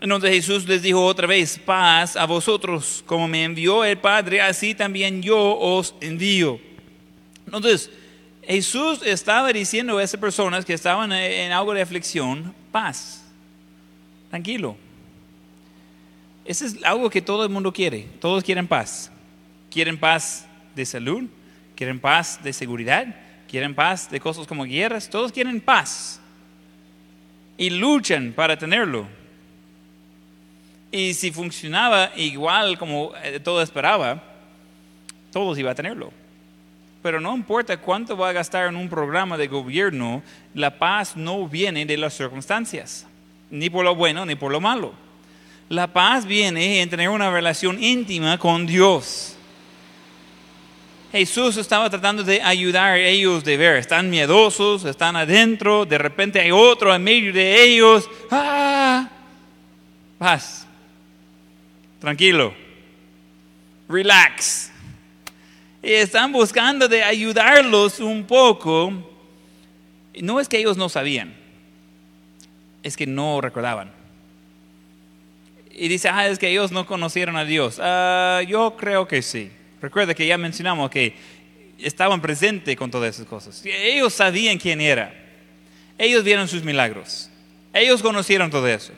[0.01, 4.41] en donde Jesús les dijo otra vez, paz a vosotros, como me envió el Padre,
[4.41, 6.60] así también yo os envío.
[7.45, 7.89] Entonces,
[8.43, 13.23] Jesús estaba diciendo a esas personas que estaban en algo de aflicción, paz,
[14.30, 14.75] tranquilo.
[16.43, 19.12] Eso es algo que todo el mundo quiere, todos quieren paz.
[19.69, 21.23] Quieren paz de salud,
[21.81, 23.07] quieren paz de seguridad,
[23.49, 26.21] quieren paz de cosas como guerras, todos quieren paz
[27.57, 29.07] y luchan para tenerlo.
[30.91, 34.21] Y si funcionaba igual como eh, todo esperaba,
[35.31, 36.13] todos iban a tenerlo.
[37.01, 40.21] Pero no importa cuánto va a gastar en un programa de gobierno,
[40.53, 43.07] la paz no viene de las circunstancias,
[43.49, 44.93] ni por lo bueno ni por lo malo.
[45.67, 49.35] La paz viene en tener una relación íntima con Dios.
[51.12, 56.39] Jesús estaba tratando de ayudar a ellos de ver, están miedosos, están adentro, de repente
[56.39, 58.10] hay otro en medio de ellos.
[58.30, 59.10] ¡Ah!
[60.17, 60.65] Paz.
[62.00, 62.54] Tranquilo.
[63.89, 64.71] Relax.
[65.84, 68.93] Y están buscando de ayudarlos un poco.
[70.21, 71.34] No es que ellos no sabían,
[72.84, 73.91] es que no recordaban.
[75.74, 77.80] Y dice, ah, es que ellos no conocieron a Dios.
[77.82, 79.52] Ah, yo creo que sí.
[79.81, 81.15] Recuerda que ya mencionamos que
[81.79, 83.63] estaban presentes con todas esas cosas.
[83.65, 85.13] Ellos sabían quién era.
[85.97, 87.29] Ellos vieron sus milagros.
[87.73, 88.93] Ellos conocieron todo eso.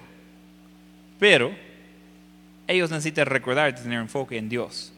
[1.19, 1.55] Pero
[2.67, 4.91] ellos necesitan recordar tener enfoque en Dios.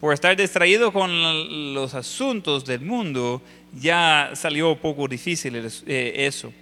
[0.00, 6.52] Por estar distraído con los asuntos del mundo, ya salió poco difícil eh, eso.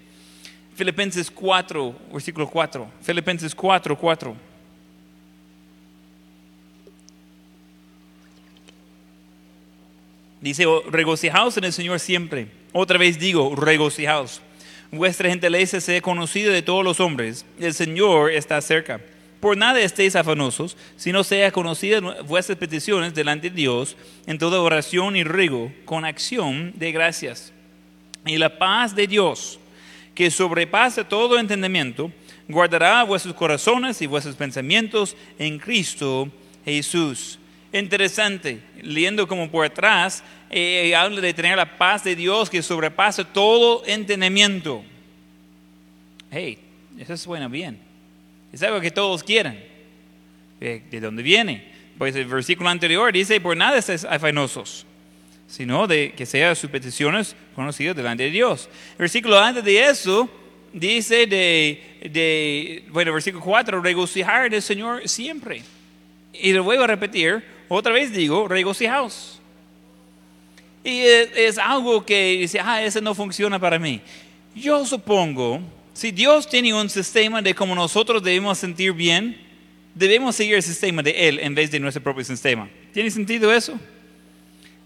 [0.74, 2.88] Filipenses 4, versículo 4.
[3.02, 4.53] Filipenses 4, 4.
[10.44, 12.48] Dice, oh, regocijaos en el Señor siempre.
[12.74, 14.42] Otra vez digo, regocijaos.
[14.90, 17.46] Vuestra gentileza sea conocida de todos los hombres.
[17.58, 19.00] El Señor está cerca.
[19.40, 25.16] Por nada estéis afanosos, sino sea conocida vuestras peticiones delante de Dios en toda oración
[25.16, 27.50] y rigo, con acción de gracias.
[28.26, 29.58] Y la paz de Dios,
[30.14, 32.12] que sobrepasa todo entendimiento,
[32.48, 36.28] guardará vuestros corazones y vuestros pensamientos en Cristo
[36.66, 37.38] Jesús
[37.80, 43.24] interesante, leyendo como por atrás, eh, habla de tener la paz de Dios que sobrepasa
[43.24, 44.84] todo entendimiento.
[46.30, 46.58] Hey,
[46.98, 47.78] eso suena bien.
[48.52, 49.62] Es algo que todos quieren.
[50.60, 51.72] ¿De dónde viene?
[51.98, 54.86] Pues el versículo anterior dice, por nada estés afanosos.
[55.46, 58.68] sino de que sean sus peticiones conocidas delante de Dios.
[58.92, 60.28] El versículo antes de eso
[60.72, 65.62] dice de, de bueno, versículo 4, regocijar del Señor siempre.
[66.32, 69.40] Y lo voy a repetir, otra vez digo, regocijaos.
[70.82, 74.00] Y es, es algo que dice, ah, ese no funciona para mí.
[74.54, 75.60] Yo supongo,
[75.92, 79.40] si Dios tiene un sistema de cómo nosotros debemos sentir bien,
[79.94, 82.68] debemos seguir el sistema de Él en vez de nuestro propio sistema.
[82.92, 83.78] ¿Tiene sentido eso?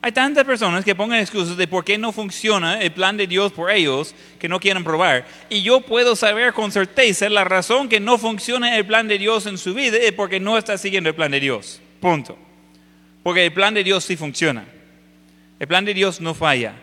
[0.01, 3.53] Hay tantas personas que pongan excusas de por qué no funciona el plan de Dios
[3.53, 5.27] por ellos que no quieren probar.
[5.51, 9.47] Y yo puedo saber con certeza la razón que no funciona el plan de Dios
[9.47, 11.81] en su vida es porque no está siguiendo el plan de Dios.
[12.01, 12.39] Punto.
[13.23, 14.67] Porque el plan de Dios sí funciona.
[15.59, 16.75] El plan de Dios no falla.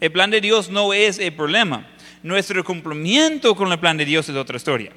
[0.00, 1.86] El plan de Dios no es el problema.
[2.22, 4.92] Nuestro cumplimiento con el plan de Dios es otra historia.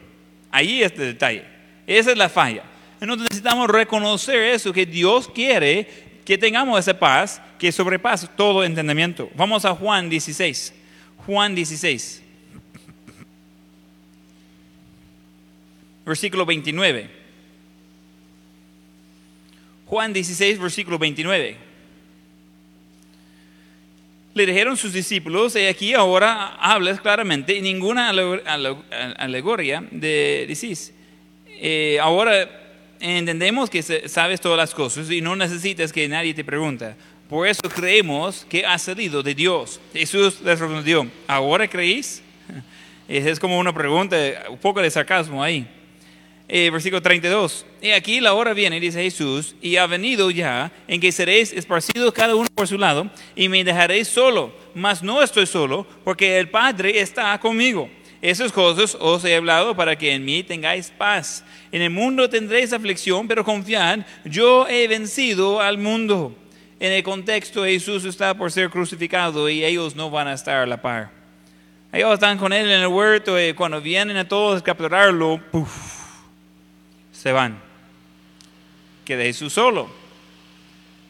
[0.51, 1.45] Ahí es el detalle.
[1.85, 2.63] Esa es la falla.
[2.99, 5.87] Entonces necesitamos reconocer eso, que Dios quiere
[6.25, 9.29] que tengamos esa paz que sobrepasa todo entendimiento.
[9.35, 10.73] Vamos a Juan 16.
[11.25, 12.23] Juan 16.
[16.05, 17.16] Versículo 29.
[19.87, 21.55] Juan 16, versículo 29.
[24.33, 30.93] Le dijeron sus discípulos, y aquí ahora hablas claramente, ninguna alegoría de decís.
[31.59, 32.47] Eh, ahora
[32.99, 36.93] entendemos que sabes todas las cosas y no necesitas que nadie te pregunte.
[37.29, 39.79] Por eso creemos que ha salido de Dios.
[39.93, 42.21] Jesús les respondió, ¿ahora creéis?
[43.07, 44.17] Es como una pregunta,
[44.49, 45.65] un poco de sarcasmo ahí.
[46.49, 47.65] Eh, versículo 32.
[47.81, 52.13] Y aquí la hora viene, dice Jesús, y ha venido ya en que seréis esparcidos
[52.13, 54.53] cada uno por su lado y me dejaréis solo.
[54.73, 57.89] Mas no estoy solo, porque el Padre está conmigo.
[58.21, 61.43] Esas cosas os he hablado para que en mí tengáis paz.
[61.71, 66.33] En el mundo tendréis aflicción, pero confiad, yo he vencido al mundo.
[66.79, 70.65] En el contexto, Jesús está por ser crucificado y ellos no van a estar a
[70.65, 71.11] la par.
[71.91, 75.41] Ellos están con él en el huerto y cuando vienen a todos a capturarlo,
[77.17, 77.59] se van.
[79.03, 79.89] Queda Jesús solo.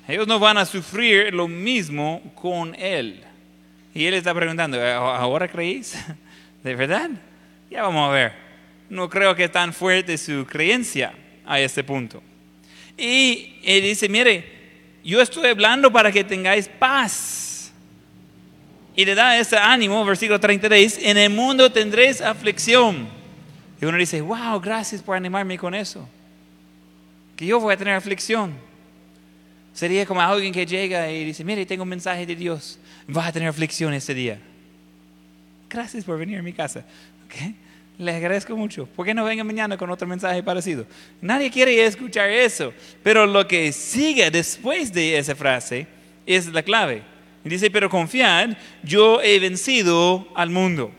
[0.08, 3.24] Ellos no van a sufrir lo mismo con él.
[3.94, 5.98] Y él está preguntando, ¿ahora creéis?
[6.64, 7.10] ¿De verdad?
[7.70, 8.34] Ya vamos a ver.
[8.90, 11.14] No creo que tan fuerte su creencia
[11.46, 12.24] a este punto.
[12.98, 14.46] Y él dice, mire,
[15.04, 17.74] yo estoy hablando para que tengáis paz.
[18.96, 23.17] Y le da ese ánimo, versículo 33, en el mundo tendréis aflicción.
[23.82, 26.08] Y uno dice, wow, gracias por animarme con eso.
[27.36, 28.54] Que yo voy a tener aflicción.
[29.74, 32.80] Sería como alguien que llega y dice, mire, tengo un mensaje de Dios.
[33.08, 34.40] Vas a tener aflicción este día
[35.70, 36.84] gracias por venir a mi casa.
[37.26, 37.56] ¿Okay?
[37.98, 38.86] Les agradezco mucho.
[38.86, 40.86] ¿Por qué no venga mañana con otro mensaje parecido?
[41.22, 42.74] Nadie quiere escuchar eso.
[43.04, 45.88] Pero lo que sigue después de esa frase
[46.26, 47.02] es la clave.
[47.44, 48.52] dice, pero confiad,
[48.84, 50.92] yo he vencido al mundo.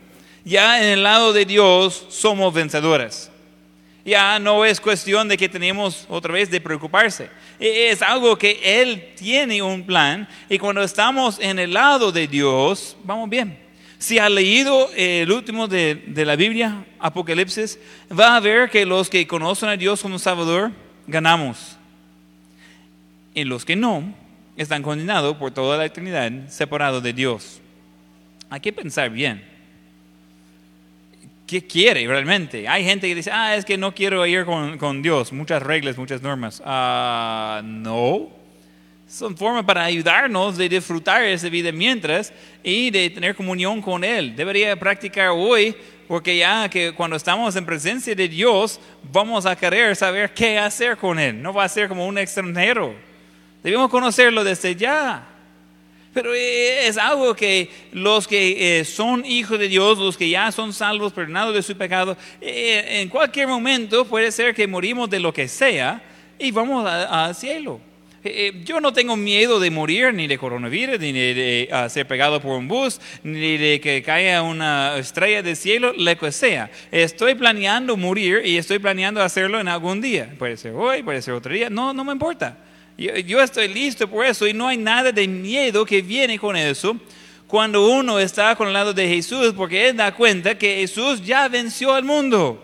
[0.45, 3.31] Ya en el lado de Dios somos vencedores.
[4.05, 7.29] Ya no es cuestión de que tenemos otra vez de preocuparse.
[7.61, 12.27] E, es algo que Él tiene un plan y cuando estamos en el lado de
[12.27, 13.59] Dios, vamos bien.
[13.99, 17.79] Si ha leído el último de, la Biblia, Apocalipsis,
[18.19, 20.71] va a ver que los que conocen a Dios como Salvador,
[21.07, 21.77] ganamos.
[23.35, 24.15] Y los que no,
[24.57, 27.61] están condenados por toda la eternidad, separados de Dios.
[28.49, 29.58] Hay que pensar bien.
[31.49, 32.69] ¿Qué quiere realmente?
[32.69, 35.97] Hay gente que dice, ah, es que no quiero ir con, con Dios, muchas reglas,
[35.97, 36.63] muchas normas.
[36.63, 38.29] Ah, no,
[39.09, 44.37] son formas para ayudarnos de disfrutar esa vida mientras y de tener comunión con Él.
[44.37, 45.75] Debería practicar hoy
[46.07, 48.79] porque ya que cuando estamos en presencia de Dios
[49.11, 51.41] vamos a querer saber qué hacer con Él.
[51.41, 52.95] No va a ser como un extranjero.
[53.63, 55.27] Debemos conocerlo desde ya.
[56.21, 60.73] Pero es algo que los que eh, son hijos de Dios, los que ya son
[60.73, 65.33] salvos, perdonados de su pecado, eh, en cualquier momento puede ser que morimos de lo
[65.33, 66.03] que sea
[66.39, 67.81] y vamos al cielo.
[68.25, 72.41] Eh, eh, yo no tengo miedo de morir ni de coronavirus, ni de, ser pegado
[72.41, 76.69] por un bus, ni de que caiga una estrella del cielo, lo que sea.
[76.91, 80.35] Estoy planeando morir y estoy planeando hacerlo en algún día.
[80.39, 82.57] Puede ser hoy, puede ser otro día, no, no me importa.
[82.99, 86.97] Yo, estoy listo por eso y no hay nada de miedo que viene con eso
[87.47, 91.49] cuando uno está con el lado de Jesús, porque él da cuenta que Jesús ya
[91.49, 92.63] venció al mundo.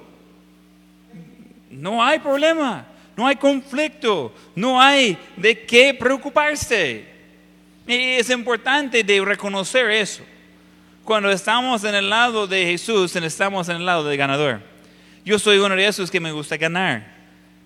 [1.71, 7.05] No hay problema no hay conflicto, no hay de qué preocuparse.
[7.87, 10.23] Y es importante de reconocer eso.
[11.05, 14.61] Cuando estamos en el lado de Jesús, estamos en el lado del ganador.
[15.25, 17.15] Yo soy uno de esos que me gusta ganar.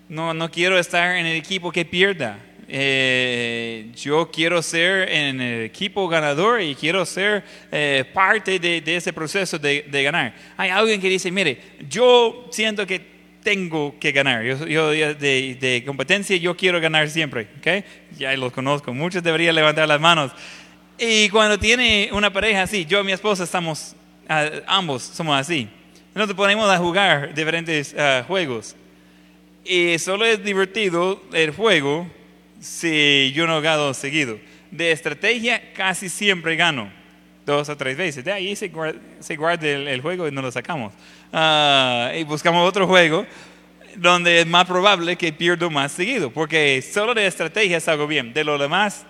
[0.07, 2.37] No, no quiero estar en el equipo que pierda.
[2.71, 8.95] Eh, yo quiero ser en el equipo ganador y quiero ser eh, parte de, de,
[8.95, 10.35] ese proceso de, de, ganar.
[10.55, 11.59] Hay alguien que dice, mire,
[11.89, 13.01] yo siento que
[13.43, 14.43] tengo que ganar.
[14.43, 17.47] Yo, yo de, de, competencia yo quiero ganar siempre.
[17.57, 17.83] ¿okay?
[18.17, 18.93] Ya los conozco.
[18.93, 20.31] Muchos deberían levantar las manos.
[20.97, 23.95] Y cuando tiene una pareja así, yo y mi esposa estamos,
[24.29, 25.67] uh, ambos somos así.
[26.13, 28.75] Nos ponemos a jugar diferentes uh, juegos.
[29.65, 32.18] Y solo es divertido el juego
[32.59, 34.39] si yo no gano seguido.
[34.71, 36.91] De estrategia casi siempre gano,
[37.45, 38.23] dos o tres veces.
[38.23, 40.93] De ahí se guarda, el, juego y no lo sacamos.
[41.31, 43.25] Uh, y buscamos otro juego
[43.95, 48.33] donde es más probable que pierdo más seguido, porque solo de estrategia salgo bien.
[48.33, 49.05] De lo demás,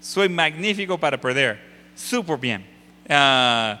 [0.00, 1.58] soy magnífico para perder,
[1.94, 2.66] súper bien.
[3.08, 3.76] Uh,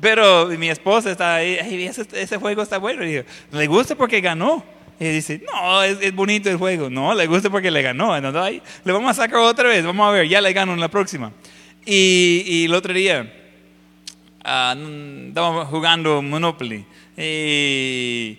[0.00, 3.04] pero mi esposa está ahí, ese, ese, juego está bueno.
[3.04, 4.77] Y le gusta porque ganó.
[5.00, 6.90] Y dice, no, es, bonito el juego.
[6.90, 8.16] No, le gusta porque le ganó.
[8.16, 9.84] Entonces, le vamos a sacar otra vez.
[9.84, 11.32] Vamos a ver, ya le gano en la próxima.
[11.86, 13.32] Y, y el otro día,
[14.44, 16.84] uh, estábamos jugando Monopoly.
[17.16, 18.38] Y,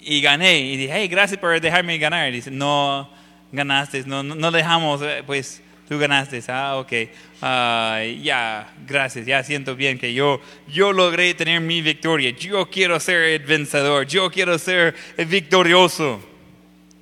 [0.00, 0.60] y, gané.
[0.60, 2.28] Y dije, hey, gracias por dejarme ganar.
[2.28, 3.10] Y dice, no,
[3.50, 4.04] ganaste.
[4.06, 6.92] No, no, no dejamos, eh, pues tú ganaste, ah, ok,
[7.40, 13.00] uh, ya, gracias, ya siento bien que yo, yo logré tener mi victoria, yo quiero
[13.00, 16.20] ser el vencedor, yo quiero ser el victorioso.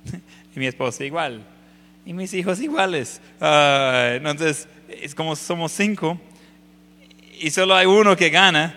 [0.55, 1.45] y mi esposa igual,
[2.05, 3.19] y mis hijos iguales.
[3.41, 6.17] Uh, entonces, es como somos cinco,
[7.39, 8.73] y solo hay uno que gana.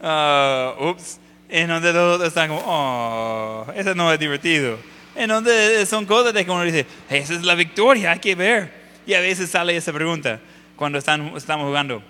[0.00, 4.78] uh, ups, en donde todos están como, oh, eso no es divertido.
[5.14, 8.81] En donde son cosas de que uno dice, esa es la victoria, hay que ver.
[9.06, 10.40] Y a veces sale esa pregunta
[10.76, 12.02] cuando están, estamos jugando.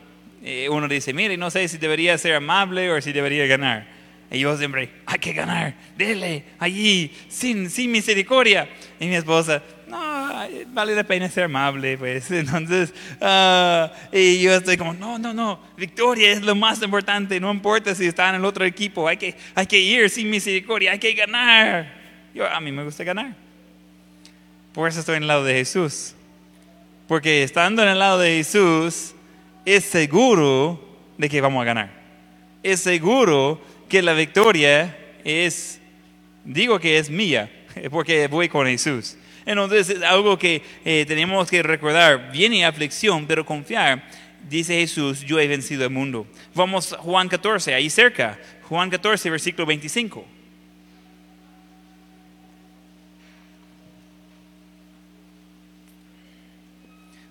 [0.70, 3.86] Uno dice, mire, no sé si debería ser amable o si debería ganar.
[4.32, 8.66] Y yo siempre, hay que ganar, dele, allí, sin, sin misericordia.
[8.98, 10.32] Y mi esposa, no,
[10.68, 12.30] vale la pena ser amable, pues.
[12.30, 17.52] Entonces, uh, y yo estoy como, no, no, no, victoria es lo más importante, no
[17.52, 20.98] importa si está en el otro equipo, hay que, hay que ir sin misericordia, hay
[20.98, 21.92] que ganar.
[22.34, 23.34] Yo, a mí me gusta ganar.
[24.72, 26.14] Por eso estoy en el lado de Jesús.
[27.12, 29.14] Porque estando en el lado de Jesús,
[29.66, 30.82] es seguro
[31.18, 31.90] de que vamos a ganar.
[32.62, 35.78] Es seguro que la victoria es,
[36.42, 37.52] digo que es mía,
[37.90, 39.18] porque voy con Jesús.
[39.44, 42.32] Entonces es algo que eh, tenemos que recordar.
[42.32, 44.08] Viene aflicción, pero confiar.
[44.48, 46.26] Dice Jesús, yo he vencido el mundo.
[46.54, 48.38] Vamos Juan 14, ahí cerca.
[48.62, 50.24] Juan 14, versículo 25.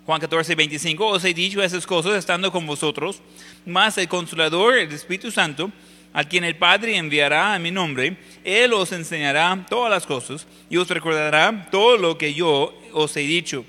[0.05, 3.21] Juan 14, 25, os he dicho esas cosas estando con vosotros,
[3.65, 5.71] mas el consolador, el Espíritu Santo,
[6.11, 10.77] a quien el Padre enviará a mi nombre, Él os enseñará todas las cosas y
[10.77, 13.63] os recordará todo lo que yo os he dicho.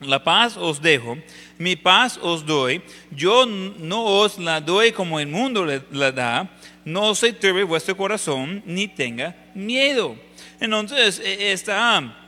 [0.00, 1.16] La paz os dejo,
[1.58, 2.82] mi paz os doy,
[3.12, 6.50] yo no os la doy como el mundo la da,
[6.84, 10.16] no se turbe vuestro corazón ni tenga miedo.
[10.58, 12.21] Entonces, e, está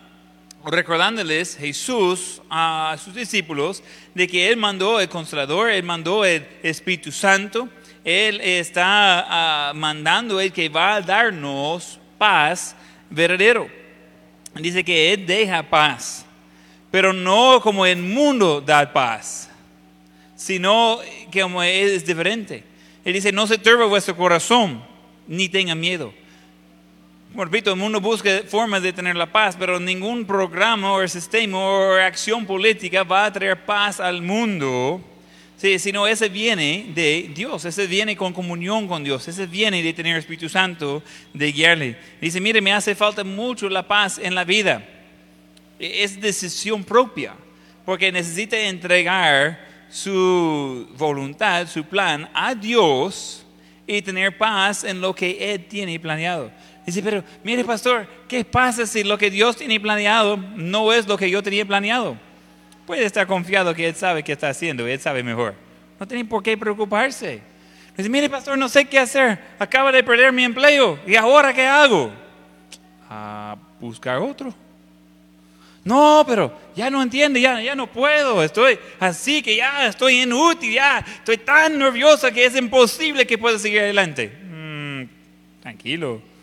[0.64, 3.82] recordándoles Jesús a sus discípulos
[4.14, 7.68] de que Él mandó el Consolador, Él mandó el Espíritu Santo,
[8.04, 12.74] Él está uh, mandando el que va a darnos paz
[13.10, 13.68] verdadero.
[14.54, 16.24] Dice que Él deja paz,
[16.90, 19.50] pero no como el mundo da paz,
[20.36, 21.00] sino
[21.30, 22.64] que como es diferente.
[23.04, 24.82] Él dice, no se turbe vuestro corazón,
[25.26, 26.14] ni tenga miedo
[27.42, 31.94] repito, el mundo busca formas de tener la paz, pero ningún programa o sistema o
[31.94, 35.00] acción política va a traer paz al mundo,
[35.56, 39.92] sí, sino ese viene de Dios, ese viene con comunión con Dios, ese viene de
[39.92, 41.96] tener Espíritu Santo, de guiarle.
[42.20, 44.86] Dice, mire, me hace falta mucho la paz en la vida.
[45.80, 47.34] E, es decisión propia,
[47.84, 49.58] porque necesita entregar
[49.90, 53.44] su voluntad, su plan a Dios
[53.86, 56.50] y tener paz en lo que Él tiene planeado.
[56.86, 61.16] Dice, pero mire pastor, ¿qué pasa si lo que Dios tiene planeado no es lo
[61.16, 62.16] que yo tenía planeado?
[62.86, 65.54] Puede estar confiado que Él sabe qué está haciendo, Él sabe mejor.
[65.98, 67.40] No tiene por qué preocuparse.
[67.96, 71.66] Dice, mire pastor, no sé qué hacer, acaba de perder mi empleo, ¿y ahora qué
[71.66, 72.12] hago?
[73.08, 74.52] A buscar otro.
[75.84, 80.74] No, pero ya no entiende, ya, ya no puedo, estoy así que ya estoy inútil,
[80.74, 84.32] ya estoy tan nerviosa que es imposible que pueda seguir adelante.
[84.50, 85.04] Mm,
[85.62, 86.33] tranquilo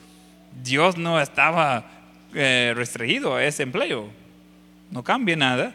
[0.64, 1.86] Dios no estaba
[2.34, 4.09] eh, restringido a ese empleo.
[4.89, 5.74] No cambia nada.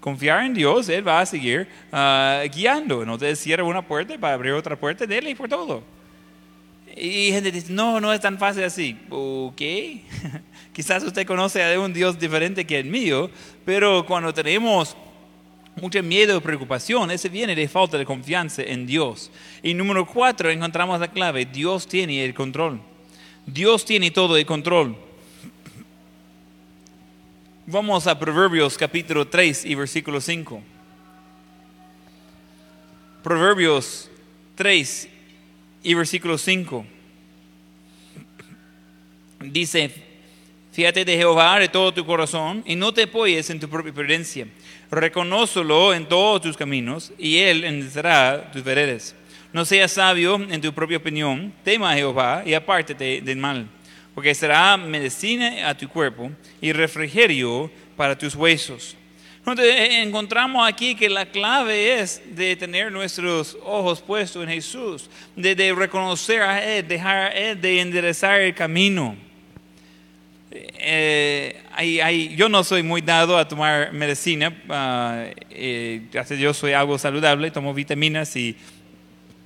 [0.00, 3.04] Confiar en Dios, Él va a seguir uh, guiando.
[3.04, 5.82] No te cierra una puerta para abrir otra puerta, dele por todo.
[6.96, 8.96] Y gente dice, no, no es tan fácil así.
[9.10, 9.60] Ok,
[10.72, 13.30] quizás usted conoce a un Dios diferente que el mío,
[13.64, 14.96] pero cuando tenemos
[15.76, 19.30] mucho miedo o preocupación, ese viene de falta de confianza en Dios.
[19.62, 22.80] Y número cuatro, encontramos la clave, Dios tiene el control.
[23.52, 24.94] Dios tiene todo el control.
[27.66, 30.62] Vamos a Proverbios capítulo 3 y versículo 5.
[33.22, 34.10] Proverbios
[34.54, 35.08] 3
[35.82, 36.84] y versículo 5.
[39.40, 39.94] Dice,
[40.72, 44.46] fíjate de Jehová de todo tu corazón y no te apoyes en tu propia prudencia.
[44.90, 49.14] Reconócelo en todos tus caminos y Él enderezará tus veredas.
[49.52, 53.66] No seas sabio en tu propia opinión, tema a Jehová y apártate del mal,
[54.14, 56.30] porque será medicina a tu cuerpo
[56.60, 58.94] y refrigerio para tus huesos.
[59.38, 59.74] Entonces,
[60.04, 66.42] encontramos aquí que la clave es de tener nuestros ojos puestos en Jesús, de, reconocer
[66.42, 69.16] a Él, dejar a Él de enderezar el camino.
[70.50, 71.62] Eh,
[72.36, 76.02] yo no soy muy dado a tomar medicina, uh, eh,
[76.38, 78.54] yo soy algo saludable, tomo vitaminas y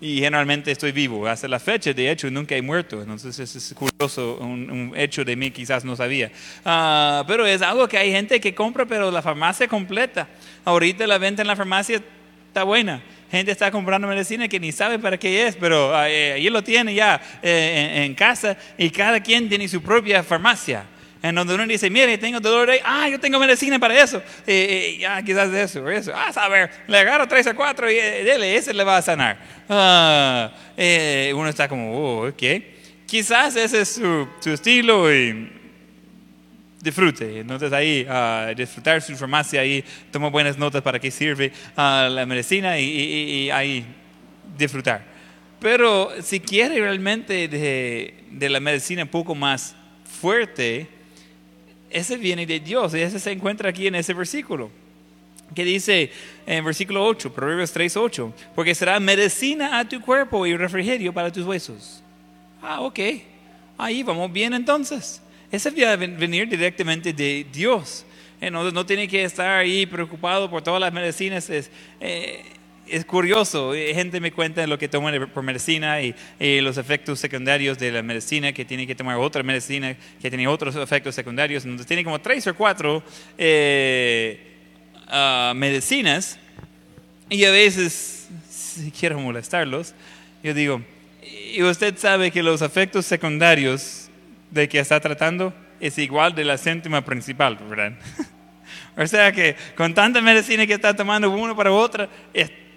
[0.02, 1.28] y generalmente estoy vivo.
[1.28, 3.00] Hasta la fecha, de hecho, nunca he muerto.
[3.00, 6.32] Entonces es curioso, un, hecho de mí quizás no sabía.
[6.64, 10.28] Ah, pero es algo que hay gente que compra, pero la farmacia completa.
[10.64, 12.02] Ahorita la venta en la farmacia
[12.48, 13.00] está buena.
[13.30, 16.64] Gente está comprando medicina que ni sabe para qué es, pero ah, eh, ahí lo
[16.64, 20.84] tiene ya eh, en casa y cada quien tiene su propia farmacia
[21.22, 24.98] en donde uno dice, mire, tengo dolor de, ah, yo tengo medicina para eso, y,
[24.98, 28.24] ya quizás de eso, eso, ah, a ver, le agarro tres o cuatro y eh,
[28.24, 29.38] dele, ese le va a sanar.
[29.68, 32.42] Ah, eh, uno está como, oh, ok,
[33.06, 35.62] quizás ese es su, su estilo y
[36.82, 37.40] disfrute.
[37.40, 42.26] Entonces ahí, uh, disfrutar su farmacia, ahí toma buenas notas para qué sirve uh, la
[42.26, 43.86] medicina y, y, y, ahí
[44.58, 45.04] disfrutar.
[45.60, 49.76] Pero si quiere realmente de, de la medicina un poco más
[50.20, 50.88] fuerte,
[51.92, 54.70] ese viene de Dios y ese se encuentra aquí en ese versículo.
[55.54, 56.10] Que dice
[56.46, 61.30] en versículo 8, Proverbios 3, 8, porque será medicina a tu cuerpo y refrigerio para
[61.30, 62.02] tus huesos.
[62.62, 62.98] Ah, ok,
[63.76, 65.20] ahí vamos bien entonces.
[65.50, 68.06] Ese viene a venir directamente de Dios.
[68.40, 71.48] Eh, no, no, tiene que estar ahí preocupado por todas las medicinas.
[71.50, 72.42] Eh,
[72.92, 76.14] es curioso, eh, gente me cuenta lo que toman por medicina y,
[76.60, 80.76] los efectos secundarios de la medicina, que tiene que tomar otra medicina que tiene otros
[80.76, 81.64] efectos secundarios.
[81.64, 83.02] Entonces tiene como tres o cuatro
[83.38, 84.38] eh,
[85.08, 86.38] ah, medicinas
[87.30, 89.94] y a veces, si quiero molestarlos,
[90.42, 90.82] yo digo,
[91.22, 94.10] ¿y usted sabe que los efectos secundarios
[94.50, 97.94] de que está tratando es igual de la síntomas principal, ¿verdad?
[98.98, 102.10] o sea que con tanta medicina que está tomando uno para otra,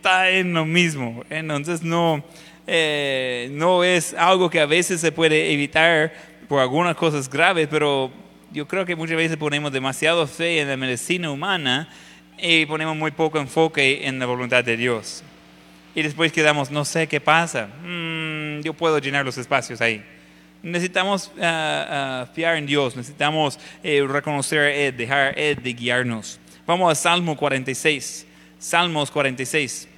[0.05, 1.23] está en lo mismo.
[1.31, 2.23] Entonces no,
[2.67, 6.13] eh, no es algo que a veces se puede evitar
[6.47, 8.11] por algunas cosas graves, pero
[8.51, 11.89] yo creo que muchas veces ponemos demasiado fe en la medicina humana
[12.37, 15.23] y ponemos muy poco enfoque en la voluntad de Dios.
[15.95, 20.05] Y después quedamos, no sé qué pasa, mm, yo puedo llenar los espacios ahí.
[20.61, 26.39] Necesitamos uh, fiar en Dios, necesitamos eh, reconocer a Él, dejar a Él de guiarnos.
[26.67, 28.27] Vamos a Salmo 46.
[28.59, 29.94] Salmos 46.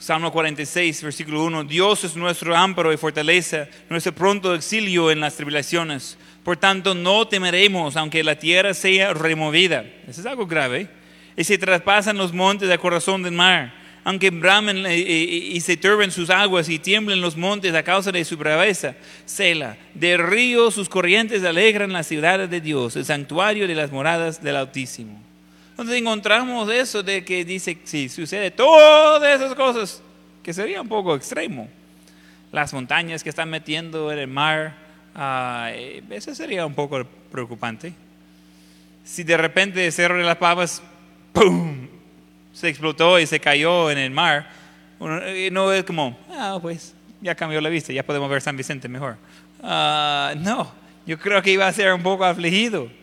[0.00, 5.36] Salmo 46, versículo 1, Dios es nuestro amparo y fortaleza, nuestro pronto exilio en las
[5.36, 6.16] tribulaciones.
[6.42, 9.84] Por tanto, no temeremos aunque la tierra sea removida.
[10.08, 10.88] Eso es algo grave.
[11.36, 16.30] Y se traspasan los montes del corazón del mar, aunque bramen y, se turben sus
[16.30, 18.94] aguas y tiemblen los montes a causa de su braveza.
[19.26, 24.42] Sela, de río sus corrientes alegran la ciudad de Dios, el santuario de las moradas
[24.42, 25.29] del Altísimo.
[25.80, 30.02] Entonces encontramos eso de que dice, si sucede todas esas cosas,
[30.42, 31.70] que sería un poco extremo.
[32.52, 34.74] Las montañas que están metiendo en el mar,
[35.16, 37.02] uh, eso sería un poco
[37.32, 37.94] preocupante.
[39.04, 40.82] Si de repente el Cerro de las Pavas,
[41.32, 41.88] ¡pum!,
[42.52, 44.50] se explotó y se cayó en el mar,
[45.50, 49.16] no es como, ah, pues ya cambió la vista, ya podemos ver San Vicente mejor.
[49.62, 50.70] Ah, no,
[51.06, 52.99] yo creo que iba a ser un poco afligido.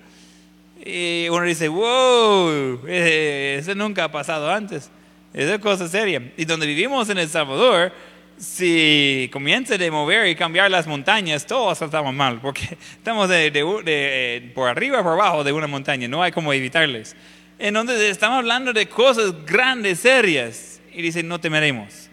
[0.90, 4.90] Y uno dice, wow, eh, eso nunca ha pasado antes.
[5.34, 6.32] Esa es cosa seria.
[6.38, 7.92] Y donde vivimos en El Salvador,
[8.38, 12.62] si comienza a mover y cambiar las montañas, todos estamos mal, porque
[12.94, 17.18] estamos de, de, por arriba por abajo de una montaña, no hay como evitarles.
[17.60, 22.10] En donde estamos hablando de cosas grandes, serias, y dicen, no temeremos.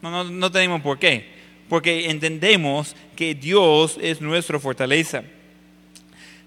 [0.00, 1.30] No, no, no tenemos por qué,
[1.68, 5.24] porque entendemos que Dios es nuestra fortaleza.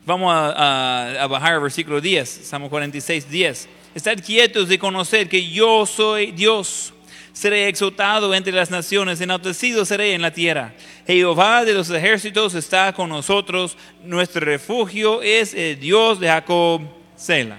[0.08, 3.68] Vamos a, a- bajar al versículo 10, Salmo 46, 10.
[3.94, 6.94] Estad quietos de conocer que yo soy Dios.
[7.34, 10.74] Seré exaltado entre las naciones, enaltecido seré en la tierra.
[11.06, 13.76] Jehová de los ejércitos está con nosotros.
[14.02, 16.84] Nuestro refugio es el Dios de Jacob,
[17.18, 17.58] Sela.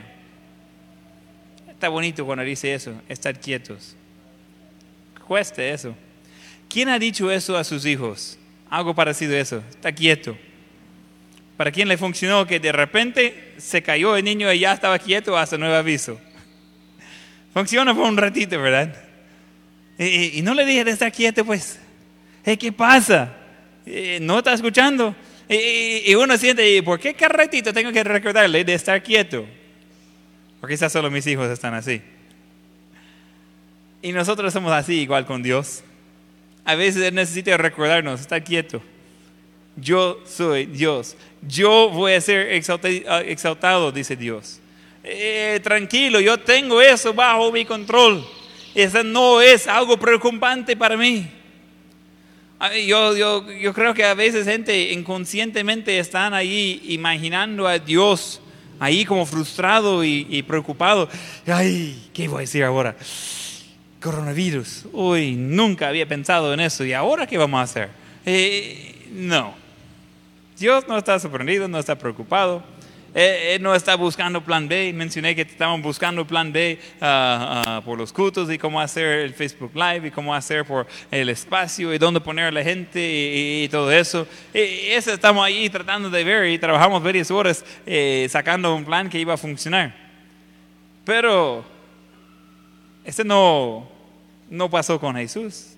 [1.69, 3.95] Está bonito cuando dice eso, estar quietos.
[5.27, 5.95] Cueste eso.
[6.67, 8.39] ¿Quién ha dicho eso a sus hijos?
[8.71, 10.35] Algo parecido a eso, está quieto.
[11.59, 15.37] ¿Para quién le funcionó que de repente se cayó el niño y ya estaba quieto
[15.37, 16.21] hasta nuevo aviso?
[17.53, 18.95] Funciona por un ratito, ¿verdad?
[19.99, 21.81] Y, no le dije de estar quieto, pues.
[22.45, 23.35] "Hey, ¿Qué pasa?
[23.85, 25.17] Eh, ¿No está escuchando?
[25.49, 29.45] Y, y- uno siente, ¿y ¿por qué cada ratito tengo que recordarle de estar quieto?
[30.61, 32.01] Porque quizás solo mis hijos están así.
[34.01, 35.83] Y nosotros somos así igual con Dios.
[36.65, 38.81] A veces Él necesita recordarnos, estar quieto.
[39.81, 41.17] Yo soy Dios.
[41.47, 42.49] Yo voy a ser
[43.09, 44.61] ah, exaltado, dice Dios.
[45.05, 48.25] Eh, tranquilo, yo tengo eso bajo mi control.
[48.75, 51.29] Eso no es algo preocupante para mí.
[52.87, 58.41] Yo, yo, yo creo que a veces gente inconscientemente están ahí imaginando a Dios
[58.81, 61.09] ahí como frustrado y, y preocupado.
[61.47, 62.97] Ay, ¿qué voy a decir ahora?
[64.01, 64.87] Coronavirus.
[64.93, 66.85] Uy, nunca había pensado en eso.
[66.85, 67.91] ¿Y ahora qué vamos a hacer?
[68.25, 69.68] Eh, no.
[70.59, 72.65] Dios no está sorprendido, no está preocupado.
[73.15, 74.93] Eh, Él no está buscando plan B.
[74.93, 79.35] Mencioné que estaban buscando plan B ah, ah, por los cultos y cómo hacer el
[79.35, 83.69] Facebook Live y cómo hacer por el espacio y dónde poner a la gente y,
[83.69, 84.27] todo eso.
[84.53, 89.09] Y eso estamos ahí tratando de ver y trabajamos varias horas eh, sacando un plan
[89.09, 89.95] que iba a funcionar.
[91.05, 91.65] Pero
[93.05, 93.89] ese no,
[94.51, 95.77] no pasó con Jesús.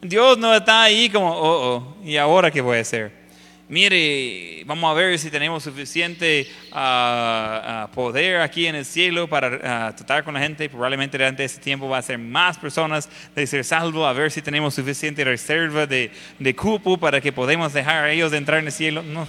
[0.00, 3.23] Dios no está ahí como, oh, oh, ¿y ahora qué voy a hacer?
[3.66, 9.86] Mire, vamos a ver si tenemos suficiente ah, ah, poder aquí en el cielo para
[9.88, 10.68] ah, tratar con la gente.
[10.68, 14.42] Probablemente durante ese tiempo va a ser más personas de ser salvo, a ver si
[14.42, 18.72] tenemos suficiente reserva de, de cupo para que podamos dejar a ellos entrar en el
[18.72, 19.02] cielo.
[19.02, 19.26] No,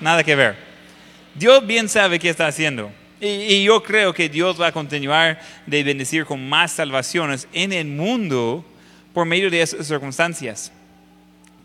[0.00, 0.56] nada que ver.
[1.34, 2.92] Dios bien sabe qué está haciendo.
[3.20, 7.72] Y, y yo creo que Dios va a continuar de bendecir con más salvaciones en
[7.72, 8.64] el mundo
[9.12, 10.70] por medio de esas circunstancias.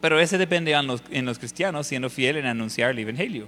[0.02, 3.48] Pero eso depende en los, cristianos siendo fieles en anunciar el Evangelio.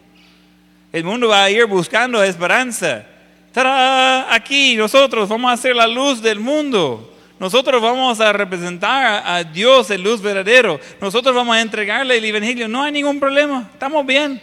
[0.92, 3.06] El mundo va a ir buscando esperanza.
[3.52, 4.34] ¡Tará!
[4.34, 7.16] Aquí nosotros vamos a ser la luz del mundo.
[7.40, 10.80] Nosotros vamos a representar a Dios, el luz verdadero.
[11.00, 12.68] Nosotros vamos a entregarle el Evangelio.
[12.68, 13.70] No hay ningún problema.
[13.72, 14.42] Estamos bien.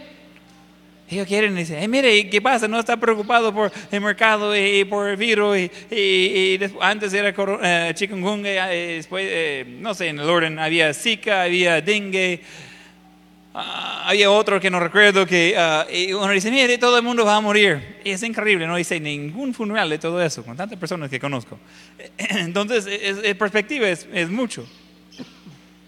[1.08, 2.66] Ellos quieren decir, "Hey, mire, ¿qué pasa?
[2.66, 5.56] No está preocupado por el mercado y, por el virus.
[6.80, 11.42] Antes era coro- eh, chikungunya, y después, eh, no sé, en el orden había Zika,
[11.42, 12.40] había dengue.
[13.58, 17.24] Ah, había otro que no recuerdo que ah, y uno dice, mire, todo el mundo
[17.24, 17.98] va a morir.
[18.04, 21.58] Y es increíble, no dice ningún funeral de todo eso, con tantas personas que conozco.
[22.18, 24.66] Entonces, es, es- perspectiva es, es mucho.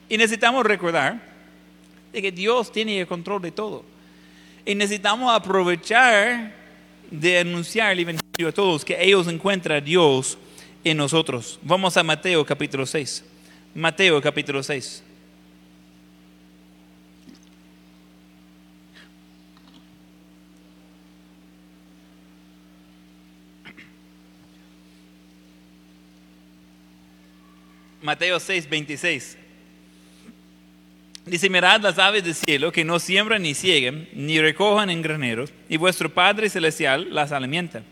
[0.08, 1.20] Y necesitamos recordar
[2.12, 3.84] de que Dios tiene el control de todo.
[4.68, 6.52] Y necesitamos aprovechar
[7.10, 10.36] de anunciar el Evangelio a todos, que ellos encuentran a Dios
[10.84, 11.58] en nosotros.
[11.62, 13.24] Vamos a Mateo capítulo 6.
[13.74, 15.02] Mateo capítulo 6.
[28.02, 29.47] Mateo 6, 26.
[31.28, 35.52] Dice, mirad las aves del cielo que no siembran ni cieguen, ni recojan en graneros,
[35.68, 37.82] y vuestro Padre Celestial las alimenta.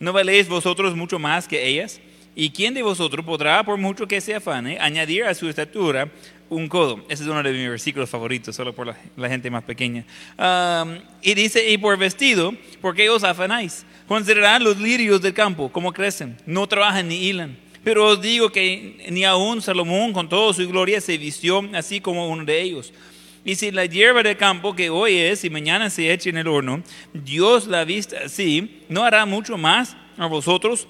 [0.00, 2.00] ¿No valéis vosotros mucho más que ellas?
[2.34, 6.10] ¿Y quién de vosotros podrá, por mucho que se afane, añadir a su estatura
[6.50, 7.04] un codo?
[7.08, 10.04] Ese es uno de mis versículos favoritos, solo por la, gente más pequeña.
[11.22, 13.86] Y dice, y por vestido, ¿por qué os afanáis?
[14.06, 17.56] Considerad los lirios del campo, cómo crecen, no trabajan ni hilan.
[17.86, 22.28] Pero os digo que ni aun Salomón con toda su gloria se vistió así como
[22.28, 22.92] uno de ellos.
[23.44, 26.48] Y si la hierba del campo que hoy es y mañana se echa en el
[26.48, 26.82] horno,
[27.12, 30.88] Dios la vista así, ¿no hará mucho más a vosotros,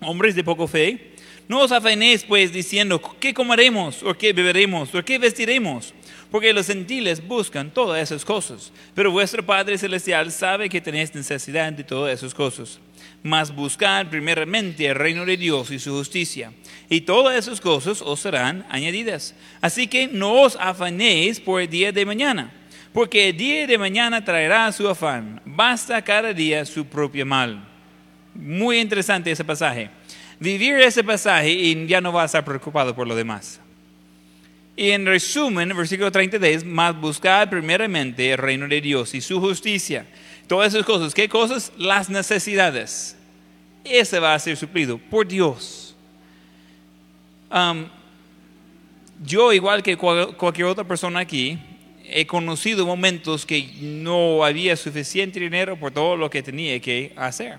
[0.00, 1.14] hombres de poco fe?
[1.50, 4.04] No os afanéis pues diciendo, ¿qué comeremos?
[4.04, 4.94] ¿O qué beberemos?
[4.94, 5.92] ¿O qué vestiremos?
[6.30, 8.72] Porque los gentiles buscan todas esas cosas.
[8.94, 12.78] Pero vuestro Padre Celestial sabe que tenéis necesidad de todas esas cosas.
[13.24, 16.52] Mas buscad primeramente el reino de Dios y su justicia.
[16.88, 19.34] Y todas esas cosas os serán añadidas.
[19.60, 22.52] Así que no os afanéis por el día de mañana.
[22.92, 25.42] Porque el día de mañana traerá su afán.
[25.44, 27.68] Basta cada día su propio mal.
[28.36, 29.90] Muy interesante ese pasaje.
[30.40, 33.60] Vivir ese pasaje y ya no vas a estar preocupado por lo demás.
[34.76, 40.06] Y en resumen, versículo 33, más buscad primeramente el reino de Dios y su justicia.
[40.46, 41.70] Todas esas cosas, ¿qué cosas?
[41.76, 43.16] Las necesidades.
[43.84, 45.94] Ese va a ser suplido por Dios.
[49.22, 51.58] Yo, igual que cual- cualquier otra persona aquí,
[52.08, 57.58] he conocido momentos que no había suficiente dinero por todo lo que tenía que hacer.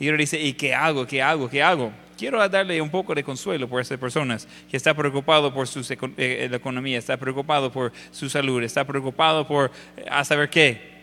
[0.00, 1.06] Y uno dice, ¿y qué hago?
[1.06, 1.48] ¿Qué hago?
[1.48, 1.92] ¿Qué hago?
[2.16, 6.10] Quiero darle un poco de consuelo por esas personas que está preocupado por su eco-
[6.16, 10.94] eh, la economía, está preocupado por su salud, está preocupado por eh, a saber qué.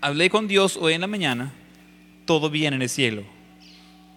[0.00, 1.52] Hablé con Dios hoy en la mañana,
[2.26, 3.22] todo bien en el cielo.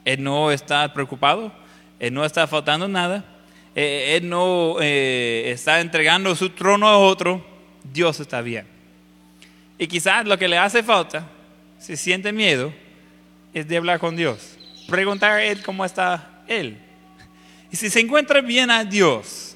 [0.04, 1.52] Él no está preocupado,
[2.00, 3.24] Él no está faltando nada,
[3.74, 7.46] eh, Él no eh, está entregando su trono a otro,
[7.94, 8.66] Dios está bien.
[9.78, 11.28] Y quizás lo que le hace falta,
[11.80, 12.74] si siente miedo,
[13.54, 14.58] es de hablar con Dios,
[14.88, 16.78] preguntar a Él cómo está Él.
[17.72, 19.56] Y si se encuentra bien a Dios,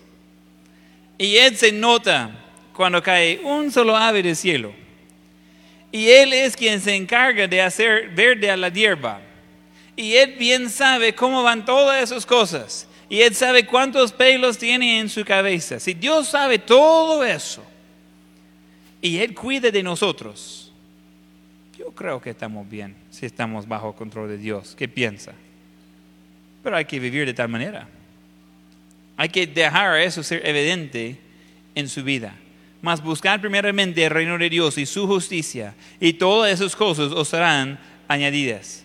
[1.17, 2.32] y Él se nota
[2.73, 4.73] cuando cae un solo ave del cielo,
[5.91, 9.21] y Él es quien se encarga de hacer verde a la hierba.
[9.95, 12.86] Y Él bien sabe cómo van todas esas cosas.
[13.07, 15.80] Y Él sabe cuántos pelos tiene en su cabeza.
[15.80, 17.63] Si Dios sabe todo eso
[19.01, 20.64] y Él cuida de nosotros,
[21.78, 24.76] yo creo que estamos bien si estamos bajo control de Dios.
[24.78, 25.34] ¿Qué piensa?
[26.63, 27.88] Pero hay que vivir de tal manera.
[29.17, 31.17] Hay que dejar eso ser evidente
[31.73, 32.34] en su vida.
[32.82, 37.28] Mas buscar primeramente el reino de Dios y su justicia, y todas esas cosas os
[37.28, 38.84] serán añadidas.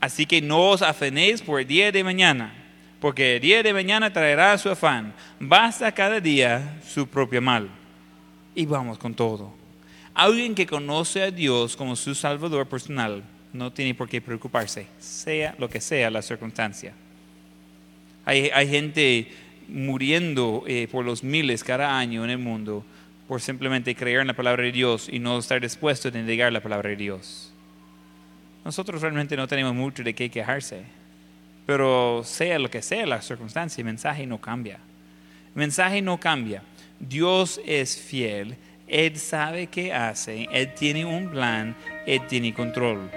[0.00, 2.52] Así que no os afanéis por el día de mañana,
[3.00, 5.14] porque el día de mañana traerá su afán.
[5.38, 7.68] Basta cada día su propio mal.
[8.54, 9.63] Y vamos con todo.
[10.14, 15.54] Alguien que conoce a Dios como su Salvador personal no tiene por qué preocuparse, sea
[15.58, 16.92] lo que sea la circunstancia.
[18.24, 19.28] Hay, hay gente
[19.68, 22.84] muriendo eh, por los miles cada año en el mundo
[23.28, 26.62] por simplemente creer en la palabra de Dios y no estar dispuesto a negar la
[26.62, 27.52] palabra de Dios.
[28.64, 30.82] Nosotros realmente no tenemos mucho de qué quejarse,
[31.66, 34.78] pero sea lo que sea la circunstancia, el mensaje no cambia.
[35.54, 36.62] El mensaje no cambia.
[37.00, 38.56] Dios es fiel,
[38.86, 41.74] Él sabe qué hace, Él tiene un plan,
[42.06, 43.10] Él tiene control.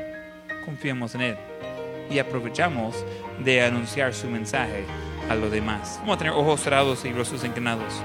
[0.65, 1.37] Confiamos en Él
[2.09, 3.05] y aprovechamos
[3.39, 4.85] de anunciar su mensaje
[5.29, 5.97] a los demás.
[5.99, 8.01] Vamos a tener ojos cerrados y rostros inclinados.